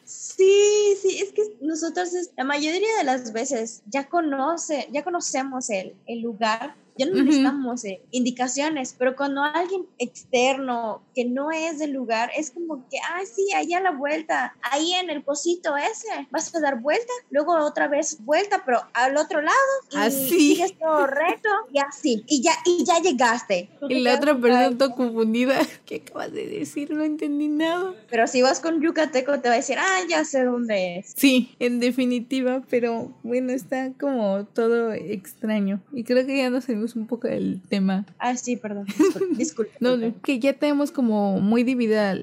Sí, 0.05 0.97
sí, 1.01 1.19
es 1.21 1.33
que 1.33 1.43
nosotros 1.61 2.11
la 2.37 2.45
mayoría 2.45 2.99
de 2.99 3.05
las 3.05 3.33
veces 3.33 3.83
ya 3.87 4.09
ya 4.93 5.05
conocemos 5.05 5.71
el, 5.71 5.95
el 6.07 6.21
lugar 6.21 6.75
ya 6.96 7.07
no 7.07 7.22
necesitamos 7.22 7.85
eh, 7.85 8.02
indicaciones, 8.11 8.94
pero 8.98 9.16
cuando 9.16 9.42
alguien 9.42 9.87
externo 9.98 11.02
que 11.14 11.24
no 11.24 11.50
es 11.50 11.78
del 11.78 11.92
lugar, 11.92 12.30
es 12.37 12.50
como 12.50 12.88
que, 12.88 12.98
ah, 12.98 13.20
sí, 13.24 13.52
allá 13.54 13.78
a 13.78 13.83
la 13.83 13.90
vuelta, 13.92 14.57
ahí 14.62 14.92
en 14.92 15.11
el 15.11 15.22
pocito 15.22 15.76
ese, 15.76 16.09
vas 16.30 16.54
a 16.54 16.61
dar 16.61 16.80
vuelta, 16.80 17.12
luego 17.30 17.57
otra 17.57 17.88
vez 17.88 18.18
vuelta, 18.24 18.62
pero 18.64 18.83
al 18.92 19.16
otro 19.16 19.40
lado, 19.40 19.57
y 19.90 19.96
así. 19.96 20.28
sigues 20.28 20.78
todo 20.78 21.07
recto, 21.07 21.48
y 21.72 21.78
así, 21.78 22.24
y 22.26 22.42
ya, 22.42 22.52
y 22.64 22.85
ya 22.85 23.00
llegaste. 23.00 23.70
Y 23.88 24.00
la 24.00 24.16
otra 24.16 24.38
persona 24.38 24.76
toda 24.76 24.94
confundida, 24.94 25.59
¿qué 25.87 26.02
acabas 26.07 26.33
de 26.33 26.46
decir? 26.46 26.90
No 26.90 27.02
entendí 27.02 27.48
nada. 27.48 27.94
Pero 28.09 28.26
si 28.26 28.42
vas 28.42 28.61
con 28.61 28.80
yucateco, 28.80 29.40
te 29.40 29.48
va 29.48 29.54
a 29.54 29.59
decir, 29.59 29.76
ah, 29.78 30.00
ya 30.09 30.24
sé 30.24 30.44
dónde 30.44 30.98
es. 30.98 31.12
Sí, 31.16 31.54
en 31.59 31.80
definitiva, 31.80 32.62
pero 32.70 33.12
bueno, 33.22 33.52
está 33.52 33.92
como 33.98 34.44
todo 34.46 34.92
extraño, 34.92 35.80
y 35.92 36.04
creo 36.04 36.24
que 36.26 36.37
ya 36.37 36.50
no 36.50 36.61
un 36.97 37.07
poco 37.07 37.29
el 37.29 37.61
tema. 37.68 38.07
Ah, 38.18 38.37
sí, 38.37 38.57
perdón. 38.57 38.87
Disculpe. 39.38 39.73
no, 39.81 39.97
que 40.23 40.38
ya 40.38 40.53
tenemos 40.53 40.90
como 40.90 41.40
muy 41.40 41.64
dividida 41.64 42.14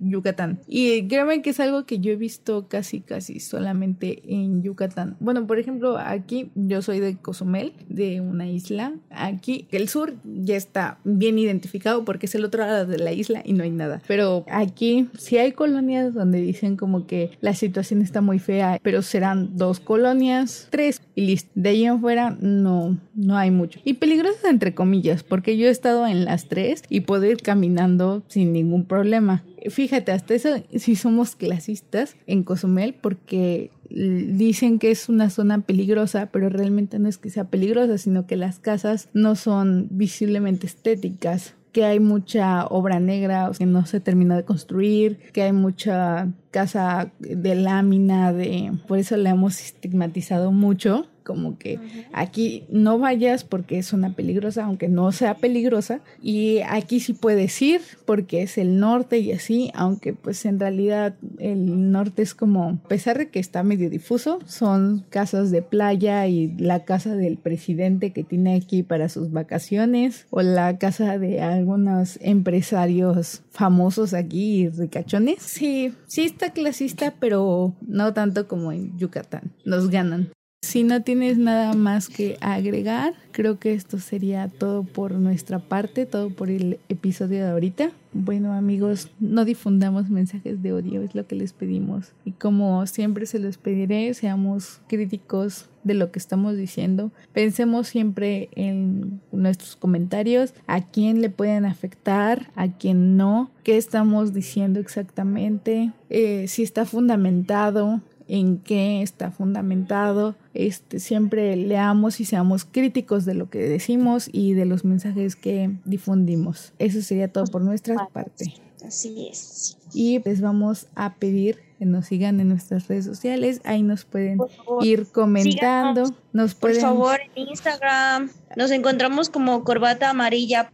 Yucatán. 0.00 0.60
Y 0.66 1.06
créanme 1.08 1.42
que 1.42 1.50
es 1.50 1.60
algo 1.60 1.84
que 1.86 1.98
yo 1.98 2.12
he 2.12 2.16
visto 2.16 2.66
casi, 2.68 3.00
casi 3.00 3.40
solamente 3.40 4.22
en 4.26 4.62
Yucatán. 4.62 5.16
Bueno, 5.20 5.46
por 5.46 5.58
ejemplo, 5.58 5.98
aquí 5.98 6.50
yo 6.54 6.82
soy 6.82 7.00
de 7.00 7.16
Cozumel, 7.16 7.72
de 7.88 8.20
una 8.20 8.48
isla. 8.48 8.94
Aquí 9.10 9.66
el 9.70 9.88
sur 9.88 10.14
ya 10.24 10.56
está 10.56 10.98
bien 11.04 11.38
identificado 11.38 12.04
porque 12.04 12.26
es 12.26 12.34
el 12.34 12.44
otro 12.44 12.62
lado 12.62 12.86
de 12.86 12.98
la 12.98 13.12
isla 13.12 13.42
y 13.44 13.52
no 13.52 13.64
hay 13.64 13.70
nada. 13.70 14.02
Pero 14.06 14.44
aquí 14.48 15.08
sí 15.18 15.38
hay 15.38 15.52
colonias 15.52 16.14
donde 16.14 16.40
dicen 16.40 16.76
como 16.76 17.06
que 17.06 17.30
la 17.40 17.54
situación 17.54 18.02
está 18.02 18.20
muy 18.20 18.38
fea, 18.38 18.80
pero 18.82 19.02
serán 19.02 19.56
dos 19.56 19.80
colonias, 19.80 20.68
tres 20.70 21.00
y 21.14 21.22
listo. 21.26 21.50
De 21.54 21.70
ahí 21.70 21.84
en 21.84 22.00
fuera 22.00 22.36
no, 22.40 22.98
no 23.14 23.36
hay 23.36 23.50
mucho. 23.50 23.80
Y 23.84 23.94
peligrosas 24.02 24.46
entre 24.46 24.74
comillas, 24.74 25.22
porque 25.22 25.56
yo 25.56 25.68
he 25.68 25.70
estado 25.70 26.08
en 26.08 26.24
las 26.24 26.48
tres 26.48 26.82
y 26.88 27.02
puedo 27.02 27.24
ir 27.24 27.36
caminando 27.36 28.24
sin 28.26 28.52
ningún 28.52 28.84
problema. 28.84 29.44
Fíjate, 29.70 30.10
hasta 30.10 30.34
eso 30.34 30.48
si 30.74 30.96
somos 30.96 31.36
clasistas 31.36 32.16
en 32.26 32.42
Cozumel 32.42 32.94
porque 33.00 33.70
dicen 33.88 34.80
que 34.80 34.90
es 34.90 35.08
una 35.08 35.30
zona 35.30 35.60
peligrosa, 35.60 36.30
pero 36.32 36.48
realmente 36.48 36.98
no 36.98 37.08
es 37.08 37.16
que 37.16 37.30
sea 37.30 37.44
peligrosa, 37.44 37.96
sino 37.96 38.26
que 38.26 38.34
las 38.34 38.58
casas 38.58 39.08
no 39.12 39.36
son 39.36 39.86
visiblemente 39.90 40.66
estéticas 40.66 41.54
que 41.70 41.84
hay 41.84 42.00
mucha 42.00 42.66
obra 42.66 42.98
negra 42.98 43.52
que 43.56 43.66
no 43.66 43.86
se 43.86 44.00
termina 44.00 44.36
de 44.36 44.44
construir, 44.44 45.20
que 45.32 45.42
hay 45.42 45.52
mucha 45.52 46.28
casa 46.50 47.12
de 47.20 47.54
lámina, 47.54 48.32
de 48.32 48.72
por 48.88 48.98
eso 48.98 49.16
la 49.16 49.30
hemos 49.30 49.60
estigmatizado 49.60 50.50
mucho 50.50 51.06
como 51.22 51.58
que 51.58 51.78
aquí 52.12 52.64
no 52.70 52.98
vayas 52.98 53.44
porque 53.44 53.78
es 53.78 53.92
una 53.92 54.14
peligrosa, 54.14 54.64
aunque 54.64 54.88
no 54.88 55.12
sea 55.12 55.36
peligrosa, 55.36 56.00
y 56.22 56.60
aquí 56.68 57.00
sí 57.00 57.12
puedes 57.12 57.60
ir 57.62 57.80
porque 58.04 58.42
es 58.42 58.58
el 58.58 58.78
norte 58.78 59.18
y 59.18 59.32
así, 59.32 59.70
aunque 59.74 60.12
pues 60.12 60.44
en 60.44 60.58
realidad 60.58 61.14
el 61.38 61.90
norte 61.90 62.22
es 62.22 62.34
como, 62.34 62.80
a 62.84 62.88
pesar 62.88 63.18
de 63.18 63.28
que 63.28 63.38
está 63.38 63.62
medio 63.62 63.90
difuso, 63.90 64.38
son 64.46 65.04
casas 65.08 65.50
de 65.50 65.62
playa 65.62 66.26
y 66.26 66.54
la 66.56 66.84
casa 66.84 67.14
del 67.14 67.38
presidente 67.38 68.12
que 68.12 68.24
tiene 68.24 68.54
aquí 68.54 68.82
para 68.82 69.08
sus 69.08 69.30
vacaciones, 69.30 70.26
o 70.30 70.42
la 70.42 70.78
casa 70.78 71.18
de 71.18 71.40
algunos 71.40 72.18
empresarios 72.20 73.42
famosos 73.50 74.14
aquí, 74.14 74.68
ricachones. 74.68 75.42
Sí, 75.42 75.92
sí 76.06 76.22
está 76.22 76.50
clasista, 76.50 77.14
pero 77.18 77.74
no 77.86 78.12
tanto 78.12 78.48
como 78.48 78.72
en 78.72 78.96
Yucatán. 78.98 79.52
Nos 79.64 79.90
ganan. 79.90 80.30
Si 80.62 80.84
no 80.84 81.02
tienes 81.02 81.38
nada 81.38 81.74
más 81.74 82.08
que 82.08 82.38
agregar, 82.40 83.14
creo 83.32 83.58
que 83.58 83.74
esto 83.74 83.98
sería 83.98 84.48
todo 84.48 84.84
por 84.84 85.12
nuestra 85.12 85.58
parte, 85.58 86.06
todo 86.06 86.30
por 86.30 86.50
el 86.50 86.78
episodio 86.88 87.44
de 87.44 87.50
ahorita. 87.50 87.90
Bueno 88.12 88.52
amigos, 88.52 89.10
no 89.18 89.44
difundamos 89.44 90.08
mensajes 90.08 90.62
de 90.62 90.72
odio, 90.72 91.02
es 91.02 91.16
lo 91.16 91.26
que 91.26 91.34
les 91.34 91.52
pedimos. 91.52 92.12
Y 92.24 92.30
como 92.30 92.86
siempre 92.86 93.26
se 93.26 93.40
los 93.40 93.58
pediré, 93.58 94.14
seamos 94.14 94.80
críticos 94.86 95.68
de 95.82 95.94
lo 95.94 96.12
que 96.12 96.18
estamos 96.18 96.56
diciendo. 96.56 97.10
Pensemos 97.32 97.88
siempre 97.88 98.48
en 98.54 99.20
nuestros 99.32 99.76
comentarios, 99.76 100.54
a 100.66 100.80
quién 100.80 101.20
le 101.20 101.28
pueden 101.28 101.64
afectar, 101.64 102.50
a 102.54 102.68
quién 102.68 103.16
no, 103.16 103.50
qué 103.64 103.76
estamos 103.76 104.32
diciendo 104.32 104.78
exactamente, 104.78 105.92
eh, 106.08 106.46
si 106.48 106.62
está 106.62 106.84
fundamentado, 106.84 108.00
en 108.28 108.58
qué 108.58 109.02
está 109.02 109.30
fundamentado. 109.30 110.34
Este, 110.54 111.00
siempre 111.00 111.56
leamos 111.56 112.20
y 112.20 112.24
seamos 112.24 112.64
críticos 112.64 113.24
de 113.24 113.34
lo 113.34 113.50
que 113.50 113.58
decimos 113.58 114.28
y 114.32 114.54
de 114.54 114.66
los 114.66 114.84
mensajes 114.84 115.36
que 115.36 115.70
difundimos. 115.84 116.72
Eso 116.78 117.02
sería 117.02 117.28
todo 117.28 117.44
por 117.44 117.62
nuestra 117.62 118.08
parte. 118.12 118.54
Así 118.86 119.28
es. 119.30 119.78
Y 119.94 120.18
les 120.20 120.40
vamos 120.40 120.86
a 120.94 121.14
pedir 121.14 121.58
que 121.78 121.86
nos 121.86 122.06
sigan 122.06 122.40
en 122.40 122.48
nuestras 122.48 122.88
redes 122.88 123.04
sociales. 123.04 123.60
Ahí 123.64 123.82
nos 123.82 124.04
pueden 124.04 124.38
ir 124.82 125.06
comentando. 125.06 126.14
Nos 126.32 126.54
pueden... 126.54 126.80
Por 126.80 126.90
favor, 126.90 127.20
en 127.34 127.48
Instagram 127.48 128.30
nos 128.56 128.70
encontramos 128.70 129.30
como 129.30 129.64
Corbata 129.64 130.10
Amarilla 130.10 130.72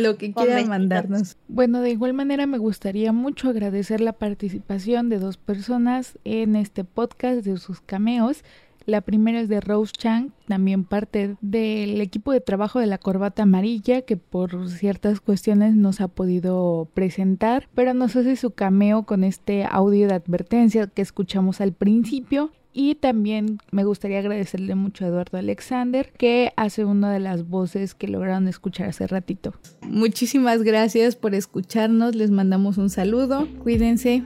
Lo 0.00 0.16
que 0.16 0.32
quieran 0.32 0.68
mandarnos. 0.68 1.36
Bueno, 1.48 1.80
de 1.80 1.90
igual 1.90 2.14
manera 2.14 2.46
me 2.46 2.58
gustaría 2.58 3.12
mucho 3.12 3.50
agradecer 3.50 4.00
la 4.00 4.14
participación 4.14 5.10
de 5.10 5.18
dos 5.18 5.36
personas 5.36 6.18
en 6.24 6.56
este 6.56 6.84
podcast 6.84 7.44
de 7.44 7.58
sus 7.58 7.80
cameos. 7.80 8.44
La 8.88 9.02
primera 9.02 9.38
es 9.38 9.50
de 9.50 9.60
Rose 9.60 9.92
Chang, 9.92 10.30
también 10.46 10.82
parte 10.82 11.36
del 11.42 12.00
equipo 12.00 12.32
de 12.32 12.40
trabajo 12.40 12.80
de 12.80 12.86
la 12.86 12.96
corbata 12.96 13.42
amarilla, 13.42 14.00
que 14.00 14.16
por 14.16 14.70
ciertas 14.70 15.20
cuestiones 15.20 15.76
nos 15.76 16.00
ha 16.00 16.08
podido 16.08 16.88
presentar, 16.94 17.68
pero 17.74 17.92
nos 17.92 18.16
hace 18.16 18.34
su 18.34 18.52
cameo 18.52 19.02
con 19.02 19.24
este 19.24 19.66
audio 19.70 20.08
de 20.08 20.14
advertencia 20.14 20.86
que 20.86 21.02
escuchamos 21.02 21.60
al 21.60 21.74
principio. 21.74 22.50
Y 22.72 22.94
también 22.94 23.58
me 23.72 23.84
gustaría 23.84 24.20
agradecerle 24.20 24.74
mucho 24.74 25.04
a 25.04 25.08
Eduardo 25.08 25.36
Alexander, 25.36 26.10
que 26.16 26.54
hace 26.56 26.86
una 26.86 27.12
de 27.12 27.20
las 27.20 27.46
voces 27.46 27.94
que 27.94 28.08
lograron 28.08 28.48
escuchar 28.48 28.88
hace 28.88 29.06
ratito. 29.06 29.52
Muchísimas 29.82 30.62
gracias 30.62 31.14
por 31.14 31.34
escucharnos, 31.34 32.14
les 32.14 32.30
mandamos 32.30 32.78
un 32.78 32.88
saludo, 32.88 33.46
cuídense. 33.62 34.24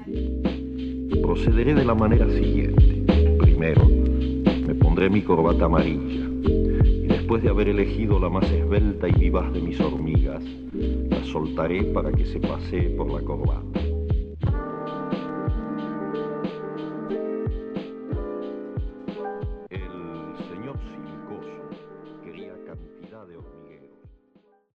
Procederé 1.21 1.75
de 1.75 1.85
la 1.85 1.97
manera 1.97 2.29
siguiente. 2.29 3.03
Primero, 3.41 4.01
pondré 4.93 5.09
mi 5.09 5.22
corbata 5.22 5.64
amarilla 5.64 6.28
y 6.45 7.07
después 7.07 7.43
de 7.43 7.49
haber 7.49 7.68
elegido 7.68 8.20
la 8.20 8.28
más 8.28 8.45
esbelta 8.53 9.09
y 9.09 9.12
vivaz 9.12 9.51
de 9.55 9.62
mis 9.62 9.80
hormigas, 9.80 10.45
la 10.74 11.24
soltaré 11.24 11.82
para 11.95 12.12
que 12.12 12.26
se 12.26 12.38
pasee 12.38 12.90
por 12.90 13.11
la 13.11 13.22
corbata. 13.22 13.91